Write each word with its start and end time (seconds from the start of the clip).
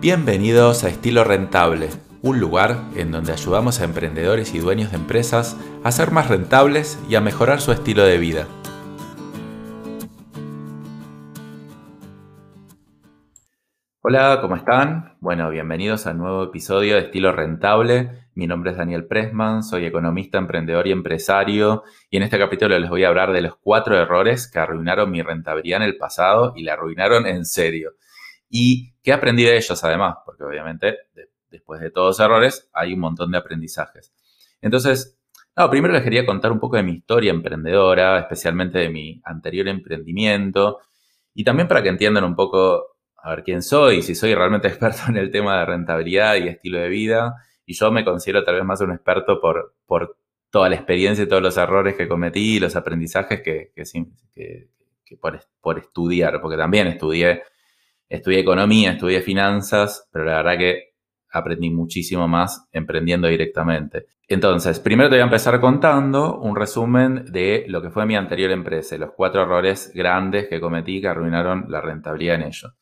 Bienvenidos 0.00 0.84
a 0.84 0.90
Estilo 0.90 1.24
Rentable, 1.24 1.88
un 2.22 2.38
lugar 2.38 2.84
en 2.94 3.10
donde 3.10 3.32
ayudamos 3.32 3.80
a 3.80 3.84
emprendedores 3.84 4.54
y 4.54 4.60
dueños 4.60 4.92
de 4.92 4.96
empresas 4.96 5.56
a 5.82 5.90
ser 5.90 6.12
más 6.12 6.28
rentables 6.28 7.02
y 7.08 7.16
a 7.16 7.20
mejorar 7.20 7.60
su 7.60 7.72
estilo 7.72 8.04
de 8.04 8.16
vida. 8.18 8.46
Hola, 14.02 14.38
¿cómo 14.40 14.54
están? 14.54 15.16
Bueno, 15.18 15.50
bienvenidos 15.50 16.06
al 16.06 16.16
nuevo 16.16 16.44
episodio 16.44 16.94
de 16.94 17.00
Estilo 17.00 17.32
Rentable. 17.32 18.28
Mi 18.36 18.46
nombre 18.46 18.70
es 18.70 18.76
Daniel 18.76 19.08
Pressman, 19.08 19.64
soy 19.64 19.84
economista, 19.84 20.38
emprendedor 20.38 20.86
y 20.86 20.92
empresario 20.92 21.82
y 22.08 22.18
en 22.18 22.22
este 22.22 22.38
capítulo 22.38 22.78
les 22.78 22.88
voy 22.88 23.02
a 23.02 23.08
hablar 23.08 23.32
de 23.32 23.42
los 23.42 23.56
cuatro 23.56 23.98
errores 23.98 24.48
que 24.48 24.60
arruinaron 24.60 25.10
mi 25.10 25.22
rentabilidad 25.22 25.82
en 25.82 25.88
el 25.88 25.96
pasado 25.96 26.52
y 26.54 26.62
la 26.62 26.74
arruinaron 26.74 27.26
en 27.26 27.44
serio. 27.44 27.94
Y 28.48 28.94
qué 29.02 29.12
aprendí 29.12 29.44
de 29.44 29.56
ellos 29.56 29.82
además, 29.84 30.16
porque 30.24 30.44
obviamente 30.44 30.96
después 31.50 31.80
de 31.80 31.90
todos 31.90 32.18
los 32.18 32.20
errores 32.20 32.68
hay 32.72 32.94
un 32.94 33.00
montón 33.00 33.30
de 33.30 33.38
aprendizajes. 33.38 34.12
Entonces, 34.60 35.18
primero 35.70 35.92
les 35.92 36.02
quería 36.02 36.24
contar 36.24 36.52
un 36.52 36.60
poco 36.60 36.76
de 36.76 36.82
mi 36.82 36.92
historia 36.92 37.30
emprendedora, 37.30 38.18
especialmente 38.20 38.78
de 38.78 38.90
mi 38.90 39.20
anterior 39.24 39.68
emprendimiento 39.68 40.78
y 41.34 41.44
también 41.44 41.68
para 41.68 41.82
que 41.82 41.88
entiendan 41.88 42.24
un 42.24 42.34
poco 42.34 42.96
a 43.16 43.30
ver 43.30 43.42
quién 43.44 43.62
soy, 43.62 44.02
si 44.02 44.14
soy 44.14 44.34
realmente 44.34 44.68
experto 44.68 45.02
en 45.08 45.16
el 45.16 45.30
tema 45.30 45.58
de 45.60 45.66
rentabilidad 45.66 46.36
y 46.36 46.48
estilo 46.48 46.78
de 46.78 46.88
vida. 46.88 47.34
Y 47.66 47.74
yo 47.74 47.90
me 47.92 48.04
considero 48.04 48.44
tal 48.44 48.56
vez 48.56 48.64
más 48.64 48.80
un 48.80 48.92
experto 48.92 49.40
por, 49.40 49.74
por 49.86 50.16
toda 50.50 50.68
la 50.68 50.76
experiencia 50.76 51.24
y 51.24 51.28
todos 51.28 51.42
los 51.42 51.56
errores 51.56 51.94
que 51.96 52.08
cometí 52.08 52.56
y 52.56 52.60
los 52.60 52.74
aprendizajes 52.76 53.42
que, 53.42 53.72
que, 53.74 53.84
que 55.04 55.16
por, 55.16 55.40
por, 55.60 55.78
estudiar, 55.78 56.40
porque 56.40 56.56
también 56.56 56.86
estudié 56.86 57.42
Estudié 58.08 58.40
economía, 58.40 58.92
estudié 58.92 59.20
finanzas, 59.20 60.08
pero 60.10 60.24
la 60.24 60.36
verdad 60.36 60.58
que 60.58 60.88
aprendí 61.30 61.70
muchísimo 61.70 62.26
más 62.26 62.66
emprendiendo 62.72 63.28
directamente. 63.28 64.06
Entonces, 64.26 64.80
primero 64.80 65.08
te 65.08 65.16
voy 65.16 65.22
a 65.22 65.24
empezar 65.24 65.58
contando 65.60 66.38
un 66.38 66.54
resumen 66.54 67.24
de 67.32 67.64
lo 67.68 67.80
que 67.80 67.90
fue 67.90 68.06
mi 68.06 68.14
anterior 68.14 68.50
empresa, 68.50 68.96
los 68.98 69.12
cuatro 69.16 69.42
errores 69.42 69.90
grandes 69.94 70.48
que 70.48 70.60
cometí 70.60 71.00
que 71.00 71.08
arruinaron 71.08 71.66
la 71.68 71.80
rentabilidad 71.80 72.36
en 72.36 72.42
ello. 72.42 72.74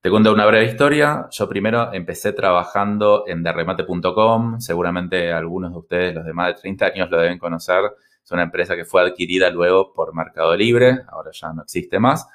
Te 0.00 0.10
cuento 0.10 0.32
una 0.32 0.46
breve 0.46 0.66
historia. 0.66 1.26
Yo 1.30 1.48
primero 1.48 1.92
empecé 1.92 2.32
trabajando 2.32 3.24
en 3.26 3.42
derremate.com. 3.42 4.60
Seguramente 4.60 5.32
algunos 5.32 5.72
de 5.72 5.78
ustedes, 5.78 6.14
los 6.14 6.24
de 6.24 6.32
más 6.32 6.54
de 6.54 6.60
30 6.60 6.86
años, 6.86 7.10
lo 7.10 7.20
deben 7.20 7.38
conocer. 7.38 7.82
Es 8.24 8.30
una 8.30 8.44
empresa 8.44 8.76
que 8.76 8.84
fue 8.84 9.02
adquirida 9.02 9.50
luego 9.50 9.92
por 9.92 10.14
Mercado 10.14 10.56
Libre. 10.56 11.00
Ahora 11.08 11.30
ya 11.32 11.52
no 11.52 11.62
existe 11.62 11.98
más. 11.98 12.26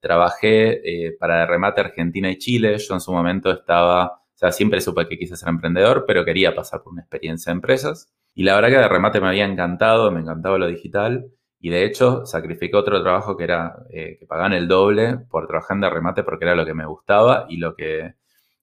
Trabajé 0.00 1.06
eh, 1.06 1.16
para 1.18 1.46
Remate 1.46 1.80
Argentina 1.80 2.30
y 2.30 2.38
Chile. 2.38 2.76
Yo 2.78 2.94
en 2.94 3.00
su 3.00 3.12
momento 3.12 3.50
estaba, 3.50 4.06
o 4.06 4.36
sea, 4.36 4.52
siempre 4.52 4.80
supe 4.80 5.08
que 5.08 5.18
quise 5.18 5.36
ser 5.36 5.48
emprendedor, 5.48 6.04
pero 6.06 6.24
quería 6.24 6.54
pasar 6.54 6.82
por 6.82 6.92
una 6.92 7.02
experiencia 7.02 7.50
de 7.50 7.56
empresas. 7.56 8.12
Y 8.34 8.44
la 8.44 8.54
verdad 8.54 8.68
que 8.68 8.76
de 8.76 8.88
remate 8.88 9.20
me 9.20 9.28
había 9.28 9.46
encantado, 9.46 10.10
me 10.10 10.20
encantaba 10.20 10.58
lo 10.58 10.66
digital. 10.66 11.30
Y 11.58 11.70
de 11.70 11.84
hecho, 11.84 12.26
sacrificé 12.26 12.76
otro 12.76 13.02
trabajo 13.02 13.36
que 13.36 13.44
era 13.44 13.76
eh, 13.90 14.16
que 14.20 14.26
pagaban 14.26 14.52
el 14.52 14.68
doble 14.68 15.18
por 15.30 15.46
trabajar 15.46 15.76
en 15.76 15.90
remate 15.90 16.22
porque 16.22 16.44
era 16.44 16.54
lo 16.54 16.66
que 16.66 16.74
me 16.74 16.86
gustaba 16.86 17.46
y 17.48 17.56
lo 17.56 17.74
que, 17.74 18.14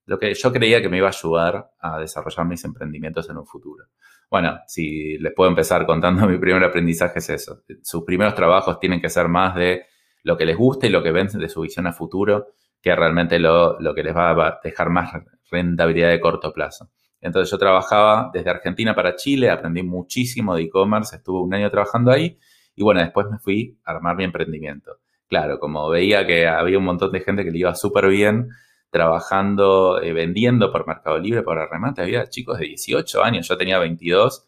lo 0.06 0.20
que 0.20 0.34
yo 0.34 0.52
creía 0.52 0.82
que 0.82 0.90
me 0.90 0.98
iba 0.98 1.08
a 1.08 1.10
ayudar 1.10 1.72
a 1.80 2.00
desarrollar 2.00 2.46
mis 2.46 2.64
emprendimientos 2.64 3.30
en 3.30 3.38
un 3.38 3.46
futuro. 3.46 3.86
Bueno, 4.30 4.60
si 4.68 5.18
les 5.20 5.34
puedo 5.34 5.50
empezar 5.50 5.86
contando 5.86 6.28
mi 6.30 6.38
primer 6.38 6.64
aprendizaje 6.64 7.20
es 7.20 7.30
eso. 7.30 7.62
Sus 7.82 8.04
primeros 8.04 8.36
trabajos 8.36 8.80
tienen 8.80 9.02
que 9.02 9.10
ser 9.10 9.28
más 9.28 9.56
de 9.56 9.86
lo 10.24 10.38
que 10.38 10.46
les 10.46 10.58
gusta 10.58 10.88
y 10.88 10.90
lo 10.90 11.04
que 11.04 11.12
ven 11.12 11.28
de 11.28 11.50
su 11.50 11.62
visión 11.62 11.86
a 11.88 11.94
futuro, 11.94 12.48
que 12.82 12.96
realmente 12.96 13.40
lo, 13.40 13.80
lo 13.80 13.94
que 13.94 14.04
les 14.04 14.16
va 14.16 14.32
a 14.32 14.60
dejar 14.64 14.90
más 14.90 15.14
rentabilidad 15.52 16.10
de 16.10 16.20
corto 16.20 16.52
plazo. 16.52 16.90
Entonces 17.22 17.50
yo 17.50 17.58
trabajaba 17.58 18.30
desde 18.34 18.50
Argentina 18.50 18.94
para 18.94 19.16
Chile, 19.16 19.50
aprendí 19.50 19.82
muchísimo 19.84 20.56
de 20.56 20.64
e-commerce, 20.64 21.16
estuve 21.16 21.42
un 21.42 21.54
año 21.54 21.70
trabajando 21.72 22.12
ahí 22.12 22.38
y 22.76 22.84
bueno, 22.84 23.00
después 23.00 23.28
me 23.32 23.38
fui 23.40 23.80
a 23.86 23.92
armar 23.92 24.18
mi 24.18 24.26
emprendimiento. 24.26 24.98
Claro, 25.28 25.60
como 25.60 25.90
veía 25.90 26.28
que 26.28 26.48
había 26.48 26.78
un 26.78 26.84
montón 26.84 27.12
de 27.12 27.22
gente 27.22 27.46
que 27.46 27.52
le 27.52 27.60
iba 27.60 27.76
súper 27.76 28.10
bien 28.10 28.50
trabajando, 28.90 30.02
eh, 30.02 30.14
vendiendo 30.14 30.72
por 30.72 30.86
Mercado 30.86 31.18
Libre, 31.18 31.44
por 31.44 31.58
remate, 31.58 32.02
había 32.02 32.30
chicos 32.30 32.60
de 32.60 32.66
18 32.66 33.24
años, 33.24 33.48
yo 33.48 33.58
tenía 33.58 33.80
22 33.80 34.46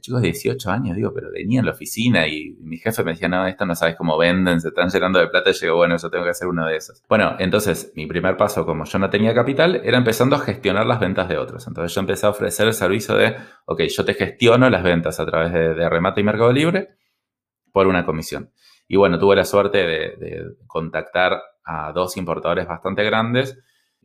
chicos 0.00 0.20
de 0.22 0.28
18 0.28 0.70
años, 0.70 0.96
digo, 0.96 1.12
pero 1.14 1.30
venía 1.30 1.60
en 1.60 1.66
la 1.66 1.72
oficina 1.72 2.26
y 2.26 2.56
mi 2.60 2.78
jefe 2.78 3.04
me 3.04 3.12
decía, 3.12 3.28
no, 3.28 3.46
esto 3.46 3.64
no 3.66 3.74
sabes 3.74 3.96
cómo 3.96 4.18
venden, 4.18 4.60
se 4.60 4.68
están 4.68 4.88
llenando 4.88 5.18
de 5.18 5.28
plata. 5.28 5.50
Y 5.50 5.52
yo 5.52 5.60
digo, 5.62 5.76
bueno, 5.76 5.96
yo 5.96 6.10
tengo 6.10 6.24
que 6.24 6.30
hacer 6.30 6.48
uno 6.48 6.66
de 6.66 6.76
esos. 6.76 7.02
Bueno, 7.08 7.36
entonces 7.38 7.92
mi 7.94 8.06
primer 8.06 8.36
paso, 8.36 8.66
como 8.66 8.84
yo 8.84 8.98
no 8.98 9.10
tenía 9.10 9.34
capital, 9.34 9.80
era 9.84 9.98
empezando 9.98 10.36
a 10.36 10.40
gestionar 10.40 10.86
las 10.86 11.00
ventas 11.00 11.28
de 11.28 11.38
otros. 11.38 11.66
Entonces 11.66 11.94
yo 11.94 12.00
empecé 12.00 12.26
a 12.26 12.30
ofrecer 12.30 12.66
el 12.66 12.74
servicio 12.74 13.14
de, 13.16 13.36
ok, 13.66 13.82
yo 13.82 14.04
te 14.04 14.14
gestiono 14.14 14.68
las 14.70 14.82
ventas 14.82 15.20
a 15.20 15.26
través 15.26 15.52
de, 15.52 15.88
Remate 15.88 16.20
y 16.20 16.24
Mercado 16.24 16.52
Libre 16.52 16.96
por 17.72 17.86
una 17.86 18.04
comisión. 18.04 18.50
Y 18.88 18.96
bueno, 18.96 19.18
tuve 19.18 19.36
la 19.36 19.44
suerte 19.44 19.78
de, 19.78 20.16
de 20.16 20.44
contactar 20.66 21.40
a 21.64 21.92
dos 21.92 22.16
importadores 22.16 22.66
bastante 22.66 23.02
grandes 23.04 23.58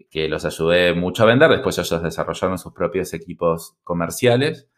que 0.10 0.30
los 0.30 0.46
ayudé 0.46 0.94
mucho 0.94 1.24
a 1.24 1.26
vender. 1.26 1.50
Después 1.50 1.78
ellos 1.78 2.02
desarrollaron 2.02 2.58
sus 2.58 2.74
propios 2.74 3.14
equipos 3.14 3.78
comerciales 3.84 4.70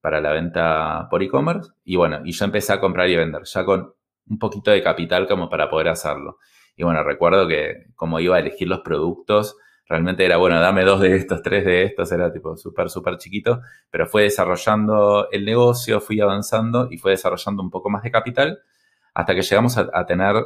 para 0.00 0.20
la 0.20 0.32
venta 0.32 1.08
por 1.10 1.22
e-commerce. 1.22 1.70
Y 1.84 1.96
bueno, 1.96 2.20
y 2.24 2.32
yo 2.32 2.44
empecé 2.44 2.72
a 2.72 2.80
comprar 2.80 3.08
y 3.08 3.16
vender, 3.16 3.42
ya 3.44 3.64
con 3.64 3.94
un 4.28 4.38
poquito 4.38 4.70
de 4.70 4.82
capital 4.82 5.26
como 5.26 5.48
para 5.48 5.68
poder 5.68 5.88
hacerlo. 5.88 6.38
Y 6.76 6.84
bueno, 6.84 7.02
recuerdo 7.02 7.48
que 7.48 7.86
como 7.96 8.20
iba 8.20 8.36
a 8.36 8.38
elegir 8.38 8.68
los 8.68 8.80
productos, 8.80 9.56
realmente 9.88 10.24
era, 10.24 10.36
bueno, 10.36 10.60
dame 10.60 10.84
dos 10.84 11.00
de 11.00 11.16
estos, 11.16 11.42
tres 11.42 11.64
de 11.64 11.84
estos, 11.84 12.12
era 12.12 12.32
tipo 12.32 12.56
súper, 12.56 12.90
súper 12.90 13.16
chiquito, 13.16 13.62
pero 13.90 14.06
fue 14.06 14.24
desarrollando 14.24 15.28
el 15.32 15.44
negocio, 15.44 16.00
fui 16.00 16.20
avanzando 16.20 16.88
y 16.90 16.98
fue 16.98 17.12
desarrollando 17.12 17.62
un 17.62 17.70
poco 17.70 17.90
más 17.90 18.02
de 18.02 18.10
capital 18.10 18.60
hasta 19.14 19.34
que 19.34 19.42
llegamos 19.42 19.76
a, 19.76 20.06
tener 20.06 20.36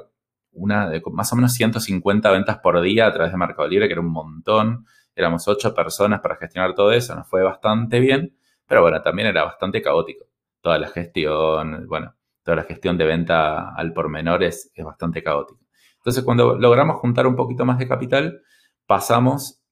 una 0.53 0.89
de 0.89 1.03
más 1.13 1.31
o 1.33 1.37
menos 1.37 1.53
150 1.53 2.31
ventas 2.31 2.59
por 2.59 2.81
día 2.81 3.07
a 3.07 3.13
través 3.13 3.33
de 3.33 3.39
Mercado 3.39 3.69
Libre, 3.69 3.87
que 3.87 3.93
era 3.93 4.01
un 4.01 4.11
montón. 4.11 4.87
Éramos 5.15 5.47
ocho 5.49 5.75
personas 5.75 6.21
para 6.21 6.37
gestionar 6.37 6.75
todo 6.75 6.93
eso, 6.93 7.15
nos 7.15 7.29
fue 7.29 7.43
bastante 7.43 8.01
bien. 8.01 8.35
Pero 8.73 8.81
bueno, 8.81 9.03
también 9.03 9.29
era 9.29 9.45
bastante 9.45 9.83
caótico. 9.83 10.25
Toda 10.63 10.79
la 10.79 10.89
gestión, 10.89 11.87
bueno, 11.87 12.15
toda 12.43 12.57
la 12.57 12.63
gestión 12.63 12.97
de 12.97 13.05
venta 13.05 13.75
al 13.75 13.93
por 13.93 14.09
menores 14.09 14.73
es, 14.75 14.83
bastante 14.83 15.23
caótica. 15.23 15.61
Entonces, 15.99 16.25
cuando 16.25 16.55
logramos 16.59 16.97
juntar 16.97 17.27
un 17.27 17.37
poquito 17.37 17.67
más 17.67 17.79
de 17.79 17.87
capital, 17.87 18.41
pasamos 18.87 19.63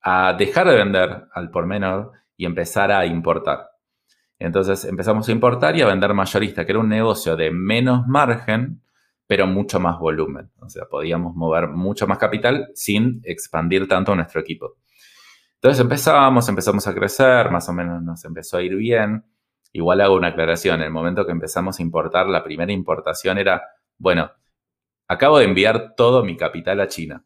a 0.00 0.32
dejar 0.38 0.68
de 0.68 0.76
vender 0.76 1.24
al 1.32 1.50
por 1.50 1.66
menor 1.66 2.12
y 2.36 2.46
empezar 2.46 2.92
a 2.92 3.04
importar. 3.04 3.66
Entonces 4.38 4.84
empezamos 4.84 5.28
a 5.28 5.32
importar 5.32 5.74
y 5.76 5.82
a 5.82 5.86
vender 5.86 6.14
mayorista, 6.14 6.64
que 6.64 6.70
era 6.70 6.78
un 6.78 6.88
negocio 6.88 7.34
de 7.34 7.50
menos 7.50 8.06
margen, 8.06 8.80
pero 9.26 9.48
mucho 9.48 9.80
más 9.80 9.98
volumen. 9.98 10.52
O 10.60 10.68
sea, 10.68 10.84
podíamos 10.84 11.34
mover 11.34 11.66
mucho 11.66 12.06
más 12.06 12.18
capital 12.18 12.68
sin 12.76 13.22
expandir 13.24 13.88
tanto 13.88 14.14
nuestro 14.14 14.40
equipo. 14.40 14.76
Entonces 15.56 15.80
empezamos, 15.80 16.48
empezamos 16.48 16.86
a 16.86 16.94
crecer, 16.94 17.50
más 17.50 17.68
o 17.68 17.72
menos 17.72 18.02
nos 18.02 18.24
empezó 18.24 18.58
a 18.58 18.62
ir 18.62 18.76
bien. 18.76 19.24
Igual 19.72 20.00
hago 20.00 20.14
una 20.14 20.28
aclaración, 20.28 20.80
en 20.80 20.86
el 20.86 20.92
momento 20.92 21.26
que 21.26 21.32
empezamos 21.32 21.78
a 21.78 21.82
importar, 21.82 22.28
la 22.28 22.44
primera 22.44 22.72
importación 22.72 23.38
era, 23.38 23.62
bueno, 23.98 24.30
acabo 25.08 25.38
de 25.38 25.44
enviar 25.44 25.94
todo 25.96 26.24
mi 26.24 26.36
capital 26.36 26.80
a 26.80 26.88
China. 26.88 27.24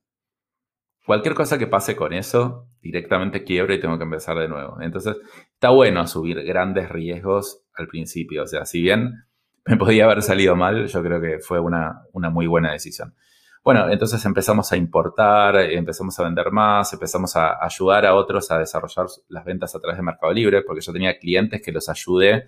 Cualquier 1.06 1.34
cosa 1.34 1.58
que 1.58 1.66
pase 1.66 1.96
con 1.96 2.12
eso, 2.12 2.68
directamente 2.80 3.42
quiebro 3.42 3.74
y 3.74 3.80
tengo 3.80 3.98
que 3.98 4.04
empezar 4.04 4.38
de 4.38 4.48
nuevo. 4.48 4.80
Entonces, 4.80 5.16
está 5.52 5.70
bueno 5.70 6.06
subir 6.06 6.42
grandes 6.44 6.88
riesgos 6.88 7.64
al 7.74 7.88
principio. 7.88 8.44
O 8.44 8.46
sea, 8.46 8.64
si 8.64 8.80
bien 8.80 9.24
me 9.66 9.76
podía 9.76 10.04
haber 10.04 10.22
salido 10.22 10.56
mal, 10.56 10.86
yo 10.86 11.02
creo 11.02 11.20
que 11.20 11.38
fue 11.40 11.58
una, 11.58 12.02
una 12.12 12.30
muy 12.30 12.46
buena 12.46 12.72
decisión. 12.72 13.14
Bueno, 13.62 13.90
entonces 13.90 14.24
empezamos 14.24 14.72
a 14.72 14.76
importar, 14.76 15.56
empezamos 15.56 16.18
a 16.18 16.24
vender 16.24 16.50
más, 16.50 16.92
empezamos 16.94 17.36
a 17.36 17.62
ayudar 17.62 18.06
a 18.06 18.14
otros 18.14 18.50
a 18.50 18.58
desarrollar 18.58 19.06
las 19.28 19.44
ventas 19.44 19.74
a 19.74 19.80
través 19.80 19.98
de 19.98 20.02
Mercado 20.02 20.32
Libre, 20.32 20.62
porque 20.62 20.80
yo 20.80 20.92
tenía 20.92 21.18
clientes 21.18 21.60
que 21.62 21.70
los 21.70 21.88
ayudé 21.90 22.44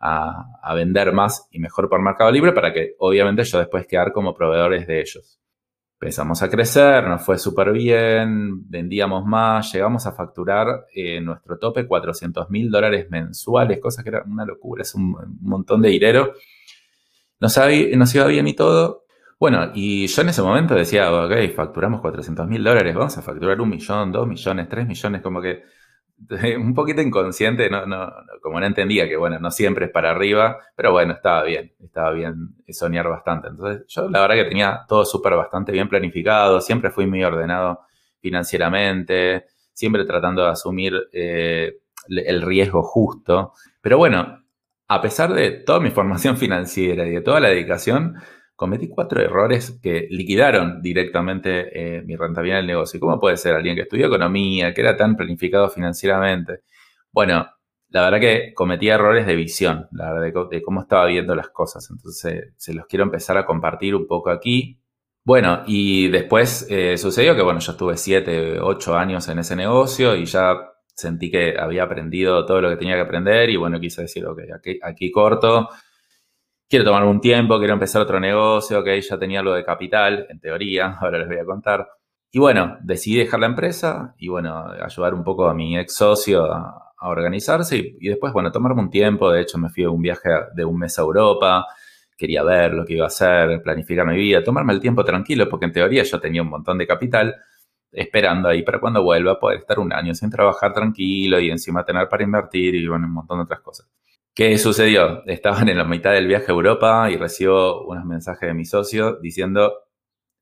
a, 0.00 0.74
vender 0.74 1.12
más 1.12 1.48
y 1.50 1.60
mejor 1.60 1.88
por 1.88 2.02
Mercado 2.02 2.30
Libre 2.30 2.52
para 2.52 2.72
que 2.72 2.94
obviamente 2.98 3.44
yo 3.44 3.58
después 3.58 3.86
quedar 3.86 4.12
como 4.12 4.34
proveedores 4.34 4.86
de 4.86 5.00
ellos. 5.00 5.40
Empezamos 6.00 6.42
a 6.42 6.50
crecer, 6.50 7.04
nos 7.08 7.22
fue 7.24 7.38
súper 7.38 7.72
bien, 7.72 8.68
vendíamos 8.68 9.24
más, 9.24 9.72
llegamos 9.72 10.06
a 10.06 10.12
facturar 10.12 10.86
en 10.94 11.24
nuestro 11.24 11.58
tope 11.58 11.86
400 11.86 12.50
mil 12.50 12.70
dólares 12.70 13.08
mensuales, 13.10 13.80
cosa 13.80 14.02
que 14.02 14.10
era 14.10 14.22
una 14.24 14.44
locura, 14.44 14.82
es 14.82 14.94
un, 14.94 15.16
montón 15.40 15.82
de 15.82 15.88
dinero. 15.88 16.32
Nos, 17.40 17.58
nos 17.96 18.14
iba 18.14 18.26
bien 18.26 18.46
y 18.46 18.54
todo, 18.54 19.06
bueno, 19.38 19.70
y 19.74 20.06
yo 20.06 20.22
en 20.22 20.28
ese 20.30 20.42
momento 20.42 20.74
decía, 20.74 21.12
ok, 21.12 21.32
facturamos 21.54 22.00
400 22.00 22.46
mil 22.48 22.62
dólares, 22.64 22.94
vamos 22.94 23.16
a 23.18 23.22
facturar 23.22 23.60
un 23.60 23.70
millón, 23.70 24.12
dos 24.12 24.26
millones, 24.26 24.68
tres 24.68 24.86
millones, 24.86 25.22
como 25.22 25.40
que 25.40 25.62
un 26.58 26.74
poquito 26.74 27.00
inconsciente, 27.00 27.70
no, 27.70 27.86
no, 27.86 28.12
como 28.42 28.58
no 28.60 28.66
entendía 28.66 29.08
que, 29.08 29.16
bueno, 29.16 29.38
no 29.38 29.50
siempre 29.50 29.86
es 29.86 29.92
para 29.92 30.10
arriba, 30.10 30.58
pero 30.74 30.92
bueno, 30.92 31.12
estaba 31.14 31.44
bien, 31.44 31.72
estaba 31.80 32.10
bien 32.12 32.56
soñar 32.68 33.08
bastante. 33.08 33.48
Entonces, 33.48 33.84
yo 33.88 34.08
la 34.08 34.20
verdad 34.20 34.34
que 34.36 34.44
tenía 34.44 34.80
todo 34.88 35.04
súper 35.04 35.36
bastante 35.36 35.72
bien 35.72 35.88
planificado, 35.88 36.60
siempre 36.60 36.90
fui 36.90 37.06
muy 37.06 37.22
ordenado 37.22 37.80
financieramente, 38.20 39.46
siempre 39.72 40.04
tratando 40.04 40.42
de 40.42 40.50
asumir 40.50 40.94
eh, 41.12 41.78
el 42.08 42.42
riesgo 42.42 42.82
justo. 42.82 43.52
Pero 43.80 43.98
bueno, 43.98 44.44
a 44.88 45.00
pesar 45.00 45.32
de 45.32 45.50
toda 45.50 45.80
mi 45.80 45.90
formación 45.90 46.36
financiera 46.38 47.06
y 47.06 47.10
de 47.10 47.20
toda 47.20 47.40
la 47.40 47.48
dedicación, 47.48 48.16
cometí 48.58 48.88
cuatro 48.88 49.22
errores 49.22 49.78
que 49.80 50.08
liquidaron 50.10 50.82
directamente 50.82 51.68
eh, 51.72 52.02
mi 52.02 52.16
rentabilidad 52.16 52.58
en 52.58 52.64
el 52.64 52.66
negocio. 52.66 52.98
¿Cómo 52.98 53.20
puede 53.20 53.36
ser 53.36 53.54
alguien 53.54 53.76
que 53.76 53.82
estudió 53.82 54.08
economía, 54.08 54.74
que 54.74 54.80
era 54.80 54.96
tan 54.96 55.16
planificado 55.16 55.70
financieramente? 55.70 56.62
Bueno, 57.12 57.46
la 57.90 58.02
verdad 58.02 58.18
que 58.18 58.52
cometí 58.54 58.88
errores 58.88 59.28
de 59.28 59.36
visión, 59.36 59.86
la 59.92 60.12
verdad, 60.12 60.48
de, 60.50 60.60
cómo 60.60 60.80
estaba 60.80 61.06
viendo 61.06 61.36
las 61.36 61.50
cosas. 61.50 61.88
Entonces, 61.88 62.52
se 62.56 62.74
los 62.74 62.86
quiero 62.86 63.04
empezar 63.04 63.38
a 63.38 63.46
compartir 63.46 63.94
un 63.94 64.08
poco 64.08 64.28
aquí. 64.28 64.80
Bueno, 65.22 65.62
y 65.64 66.08
después 66.08 66.66
eh, 66.68 66.98
sucedió 66.98 67.36
que, 67.36 67.42
bueno, 67.42 67.60
yo 67.60 67.70
estuve 67.70 67.96
siete, 67.96 68.58
ocho 68.58 68.96
años 68.96 69.28
en 69.28 69.38
ese 69.38 69.54
negocio 69.54 70.16
y 70.16 70.24
ya 70.24 70.56
sentí 70.96 71.30
que 71.30 71.54
había 71.56 71.84
aprendido 71.84 72.44
todo 72.44 72.60
lo 72.60 72.70
que 72.70 72.76
tenía 72.76 72.96
que 72.96 73.02
aprender 73.02 73.50
y, 73.50 73.56
bueno, 73.56 73.78
quise 73.78 74.02
decir, 74.02 74.26
ok, 74.26 74.40
aquí, 74.52 74.80
aquí 74.82 75.12
corto 75.12 75.68
quiero 76.68 76.84
tomar 76.84 77.04
un 77.04 77.20
tiempo, 77.20 77.58
quiero 77.58 77.74
empezar 77.74 78.02
otro 78.02 78.20
negocio, 78.20 78.84
que 78.84 79.00
ya 79.00 79.18
tenía 79.18 79.40
algo 79.40 79.54
de 79.54 79.64
capital, 79.64 80.26
en 80.28 80.40
teoría, 80.40 80.98
ahora 81.00 81.18
les 81.18 81.28
voy 81.28 81.38
a 81.38 81.44
contar. 81.44 81.88
Y 82.30 82.38
bueno, 82.38 82.76
decidí 82.82 83.16
dejar 83.18 83.40
la 83.40 83.46
empresa 83.46 84.14
y 84.18 84.28
bueno, 84.28 84.66
ayudar 84.84 85.14
un 85.14 85.24
poco 85.24 85.48
a 85.48 85.54
mi 85.54 85.78
ex 85.78 85.94
socio 85.94 86.44
a, 86.44 86.84
organizarse 87.00 87.76
y, 88.00 88.08
después, 88.08 88.32
bueno, 88.32 88.50
tomarme 88.50 88.82
un 88.82 88.90
tiempo. 88.90 89.30
De 89.30 89.40
hecho, 89.42 89.56
me 89.56 89.68
fui 89.70 89.84
a 89.84 89.90
un 89.90 90.02
viaje 90.02 90.28
de 90.54 90.64
un 90.64 90.78
mes 90.78 90.98
a 90.98 91.02
Europa, 91.02 91.64
quería 92.16 92.42
ver 92.42 92.74
lo 92.74 92.84
que 92.84 92.94
iba 92.94 93.04
a 93.04 93.06
hacer, 93.06 93.62
planificar 93.62 94.04
mi 94.04 94.16
vida, 94.16 94.42
tomarme 94.42 94.72
el 94.72 94.80
tiempo 94.80 95.04
tranquilo, 95.04 95.48
porque 95.48 95.66
en 95.66 95.72
teoría 95.72 96.02
yo 96.02 96.20
tenía 96.20 96.42
un 96.42 96.48
montón 96.48 96.76
de 96.76 96.88
capital 96.88 97.36
esperando 97.92 98.48
ahí 98.48 98.62
para 98.62 98.80
cuando 98.80 99.02
vuelva 99.02 99.38
poder 99.38 99.58
estar 99.60 99.78
un 99.78 99.92
año 99.92 100.14
sin 100.14 100.28
trabajar 100.30 100.72
tranquilo 100.74 101.38
y 101.38 101.50
encima 101.50 101.84
tener 101.84 102.08
para 102.08 102.24
invertir 102.24 102.74
y 102.74 102.88
un 102.88 103.10
montón 103.12 103.38
de 103.38 103.44
otras 103.44 103.60
cosas. 103.60 103.88
¿Qué 104.38 104.56
sucedió? 104.56 105.24
Estaban 105.26 105.68
en 105.68 105.78
la 105.78 105.84
mitad 105.84 106.12
del 106.12 106.28
viaje 106.28 106.44
a 106.46 106.54
Europa 106.54 107.10
y 107.10 107.16
recibo 107.16 107.84
unos 107.88 108.04
mensajes 108.04 108.48
de 108.48 108.54
mi 108.54 108.64
socio 108.64 109.18
diciendo, 109.20 109.72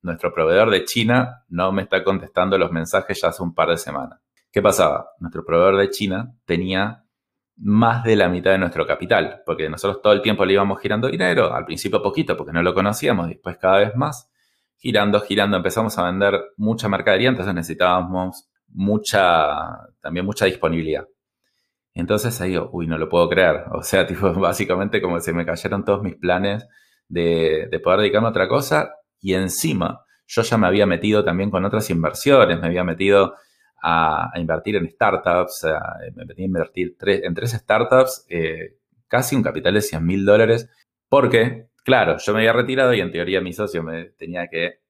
nuestro 0.02 0.34
proveedor 0.34 0.68
de 0.68 0.84
China 0.84 1.46
no 1.48 1.72
me 1.72 1.80
está 1.80 2.04
contestando 2.04 2.58
los 2.58 2.70
mensajes 2.70 3.18
ya 3.22 3.28
hace 3.28 3.42
un 3.42 3.54
par 3.54 3.70
de 3.70 3.78
semanas. 3.78 4.20
¿Qué 4.52 4.60
pasaba? 4.60 5.12
Nuestro 5.18 5.46
proveedor 5.46 5.78
de 5.78 5.88
China 5.88 6.30
tenía 6.44 7.06
más 7.56 8.04
de 8.04 8.16
la 8.16 8.28
mitad 8.28 8.50
de 8.50 8.58
nuestro 8.58 8.86
capital, 8.86 9.40
porque 9.46 9.70
nosotros 9.70 10.02
todo 10.02 10.12
el 10.12 10.20
tiempo 10.20 10.44
le 10.44 10.52
íbamos 10.52 10.78
girando 10.78 11.08
dinero, 11.08 11.54
al 11.54 11.64
principio 11.64 12.02
poquito 12.02 12.36
porque 12.36 12.52
no 12.52 12.62
lo 12.62 12.74
conocíamos, 12.74 13.28
después 13.28 13.56
cada 13.56 13.78
vez 13.78 13.96
más, 13.96 14.30
girando, 14.76 15.22
girando, 15.22 15.56
empezamos 15.56 15.96
a 15.96 16.04
vender 16.04 16.38
mucha 16.58 16.86
mercadería, 16.90 17.30
entonces 17.30 17.54
necesitábamos 17.54 18.46
mucha, 18.68 19.56
también 20.02 20.26
mucha 20.26 20.44
disponibilidad. 20.44 21.06
Entonces 21.96 22.38
ahí 22.42 22.58
uy, 22.58 22.86
no 22.86 22.98
lo 22.98 23.08
puedo 23.08 23.28
creer. 23.28 23.64
O 23.72 23.82
sea, 23.82 24.06
tipo, 24.06 24.32
básicamente 24.34 25.00
como 25.00 25.18
se 25.20 25.32
me 25.32 25.44
cayeron 25.44 25.84
todos 25.84 26.02
mis 26.02 26.14
planes 26.14 26.66
de, 27.08 27.68
poder 27.82 28.00
dedicarme 28.00 28.28
a 28.28 28.30
otra 28.30 28.48
cosa 28.48 28.94
y 29.20 29.34
encima 29.34 30.02
yo 30.26 30.42
ya 30.42 30.58
me 30.58 30.66
había 30.66 30.86
metido 30.86 31.24
también 31.24 31.50
con 31.50 31.64
otras 31.64 31.88
inversiones, 31.88 32.60
me 32.60 32.66
había 32.66 32.84
metido 32.84 33.34
a, 33.80 34.30
invertir 34.34 34.76
en 34.76 34.90
startups, 34.90 35.66
me 36.16 36.24
metí 36.24 36.42
a 36.42 36.44
invertir 36.44 36.96
en 37.04 37.32
tres 37.32 37.52
startups, 37.52 38.26
eh, 38.28 38.76
casi 39.06 39.36
un 39.36 39.44
capital 39.44 39.74
de 39.74 39.82
100 39.82 40.04
mil 40.04 40.24
dólares, 40.24 40.68
porque, 41.08 41.68
claro, 41.84 42.16
yo 42.18 42.32
me 42.32 42.40
había 42.40 42.52
retirado 42.52 42.92
y 42.92 43.00
en 43.00 43.12
teoría 43.12 43.40
mi 43.40 43.52
socio 43.52 43.84
me 43.84 44.06
tenía 44.18 44.48
que 44.48 44.80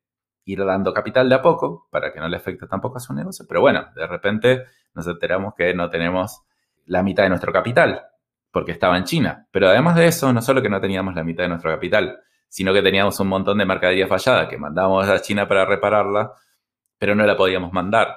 ir 0.47 0.65
dando 0.65 0.95
capital 0.95 1.29
de 1.29 1.35
a 1.35 1.43
poco 1.43 1.87
para 1.91 2.15
que 2.15 2.21
no 2.21 2.29
le 2.29 2.37
afecte 2.39 2.67
tampoco 2.67 2.97
a 2.97 3.01
su 3.01 3.13
negocio, 3.13 3.45
pero 3.47 3.61
bueno, 3.61 3.89
de 3.95 4.07
repente 4.07 4.65
nos 4.95 5.07
enteramos 5.07 5.53
que 5.55 5.75
no 5.75 5.91
tenemos 5.91 6.46
la 6.87 7.03
mitad 7.03 7.25
de 7.25 7.29
nuestro 7.29 7.53
capital, 7.53 8.03
porque 8.51 8.73
estaba 8.73 8.97
en 8.97 9.05
China. 9.05 9.47
Pero 9.51 9.69
además 9.69 9.97
de 9.97 10.07
eso, 10.07 10.33
no 10.33 10.41
solo 10.41 10.63
que 10.63 10.69
no 10.69 10.81
teníamos 10.81 11.15
la 11.15 11.25
mitad 11.25 11.45
de 11.45 11.51
nuestro 11.51 11.71
capital, 11.71 12.21
sino 12.49 12.73
que 12.73 12.83
teníamos 12.83 13.19
un 13.21 13.29
montón 13.29 13.59
de 13.59 13.67
mercadería 13.67 14.07
fallada 14.07 14.49
que 14.49 14.57
mandábamos 14.57 15.09
a 15.09 15.21
China 15.21 15.47
para 15.47 15.65
repararla, 15.67 16.33
pero 16.99 17.15
no 17.15 17.27
la 17.27 17.37
podíamos 17.37 17.73
mandar. 17.73 18.17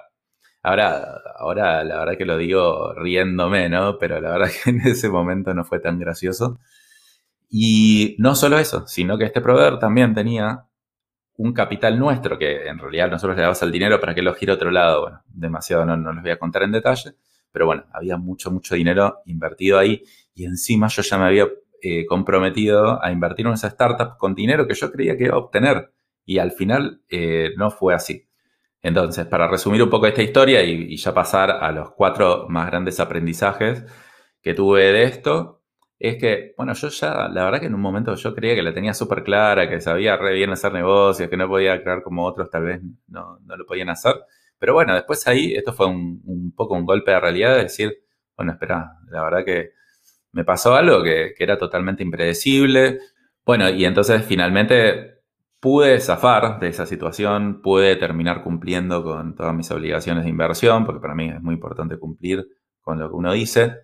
Ahora, 0.61 1.03
ahora 1.37 1.83
la 1.83 1.99
verdad 1.99 2.17
que 2.17 2.25
lo 2.25 2.37
digo 2.37 2.93
riéndome, 2.93 3.69
¿no? 3.69 3.97
Pero 3.97 4.19
la 4.21 4.31
verdad 4.31 4.49
que 4.63 4.69
en 4.69 4.81
ese 4.81 5.09
momento 5.09 5.53
no 5.53 5.65
fue 5.65 5.79
tan 5.79 5.99
gracioso. 5.99 6.59
Y 7.49 8.15
no 8.19 8.35
solo 8.35 8.59
eso, 8.59 8.85
sino 8.87 9.17
que 9.17 9.25
este 9.25 9.41
proveedor 9.41 9.79
también 9.79 10.13
tenía 10.13 10.65
un 11.37 11.53
capital 11.53 11.97
nuestro, 11.97 12.37
que 12.37 12.67
en 12.67 12.77
realidad 12.77 13.09
nosotros 13.09 13.35
le 13.37 13.43
dabas 13.43 13.61
el 13.63 13.71
dinero 13.71 13.99
para 13.99 14.13
que 14.13 14.21
lo 14.21 14.33
gire 14.35 14.51
a 14.51 14.55
otro 14.55 14.71
lado. 14.71 15.01
Bueno, 15.01 15.21
demasiado 15.27 15.85
no, 15.85 15.97
no 15.97 16.21
voy 16.21 16.31
a 16.31 16.39
contar 16.39 16.63
en 16.63 16.73
detalle 16.73 17.15
pero 17.51 17.65
bueno, 17.65 17.85
había 17.93 18.17
mucho, 18.17 18.51
mucho 18.51 18.75
dinero 18.75 19.19
invertido 19.25 19.79
ahí 19.79 20.03
y 20.33 20.45
encima 20.45 20.87
yo 20.87 21.01
ya 21.01 21.17
me 21.17 21.25
había 21.25 21.47
eh, 21.81 22.05
comprometido 22.05 23.03
a 23.03 23.11
invertir 23.11 23.47
en 23.47 23.53
esa 23.53 23.67
startup 23.67 24.17
con 24.17 24.35
dinero 24.35 24.67
que 24.67 24.73
yo 24.73 24.91
creía 24.91 25.17
que 25.17 25.25
iba 25.25 25.35
a 25.35 25.39
obtener 25.39 25.93
y 26.25 26.37
al 26.39 26.51
final 26.51 27.01
eh, 27.09 27.51
no 27.57 27.71
fue 27.71 27.93
así. 27.93 28.27
Entonces, 28.81 29.25
para 29.25 29.47
resumir 29.47 29.83
un 29.83 29.89
poco 29.89 30.07
esta 30.07 30.21
historia 30.21 30.63
y, 30.63 30.95
ya 30.95 31.13
pasar 31.13 31.51
a 31.51 31.71
los 31.71 31.91
cuatro 31.91 32.47
más 32.49 32.67
grandes 32.67 32.99
aprendizajes 32.99 33.83
que 34.41 34.53
tuve 34.53 34.93
de 34.93 35.03
esto, 35.03 35.63
es 35.99 36.17
que, 36.17 36.53
bueno, 36.57 36.73
yo 36.73 36.87
ya, 36.89 37.27
la 37.29 37.43
verdad 37.45 37.59
que 37.59 37.65
en 37.65 37.75
un 37.75 37.81
momento 37.81 38.15
yo 38.15 38.33
creía 38.33 38.55
que 38.55 38.61
la 38.61 38.73
tenía 38.73 38.93
súper 38.93 39.23
clara, 39.23 39.69
que 39.69 39.81
sabía 39.81 40.15
re 40.17 40.33
bien 40.33 40.51
hacer 40.51 40.71
negocios, 40.71 41.29
que 41.29 41.37
no 41.37 41.47
podía 41.49 41.81
crear 41.81 42.03
como 42.03 42.25
otros 42.25 42.49
tal 42.49 42.63
vez 42.63 42.81
no, 43.07 43.39
no 43.45 43.57
lo 43.57 43.65
podían 43.65 43.89
hacer. 43.89 44.15
Pero 44.59 44.73
bueno, 44.73 44.93
después 44.93 45.25
ahí 45.27 45.53
esto 45.55 45.73
fue 45.73 45.87
un, 45.87 46.53
poco 46.55 46.75
un 46.75 46.85
golpe 46.85 47.11
de 47.11 47.19
realidad 47.19 47.55
de 47.55 47.63
decir, 47.63 47.97
bueno, 48.35 48.51
espera, 48.51 48.97
la 49.09 49.23
verdad 49.23 49.45
que 49.45 49.71
me 50.33 50.43
pasó 50.43 50.75
algo 50.75 51.01
que, 51.01 51.33
era 51.39 51.57
totalmente 51.57 52.03
impredecible. 52.03 52.99
Bueno, 53.45 53.69
y 53.69 53.85
entonces 53.85 54.23
finalmente 54.25 55.21
pude 55.59 55.99
zafar 56.01 56.59
de 56.59 56.67
esa 56.69 56.85
situación, 56.85 57.61
pude 57.61 57.95
terminar 57.95 58.43
cumpliendo 58.43 59.03
con 59.03 59.35
todas 59.35 59.55
mis 59.55 59.71
obligaciones 59.71 60.25
de 60.25 60.29
inversión, 60.29 60.85
porque 60.85 61.01
para 61.01 61.15
mí 61.15 61.29
es 61.29 61.41
muy 61.41 61.55
importante 61.55 61.97
cumplir 61.97 62.45
con 62.81 62.99
lo 62.99 63.09
que 63.09 63.15
uno 63.15 63.33
dice. 63.33 63.77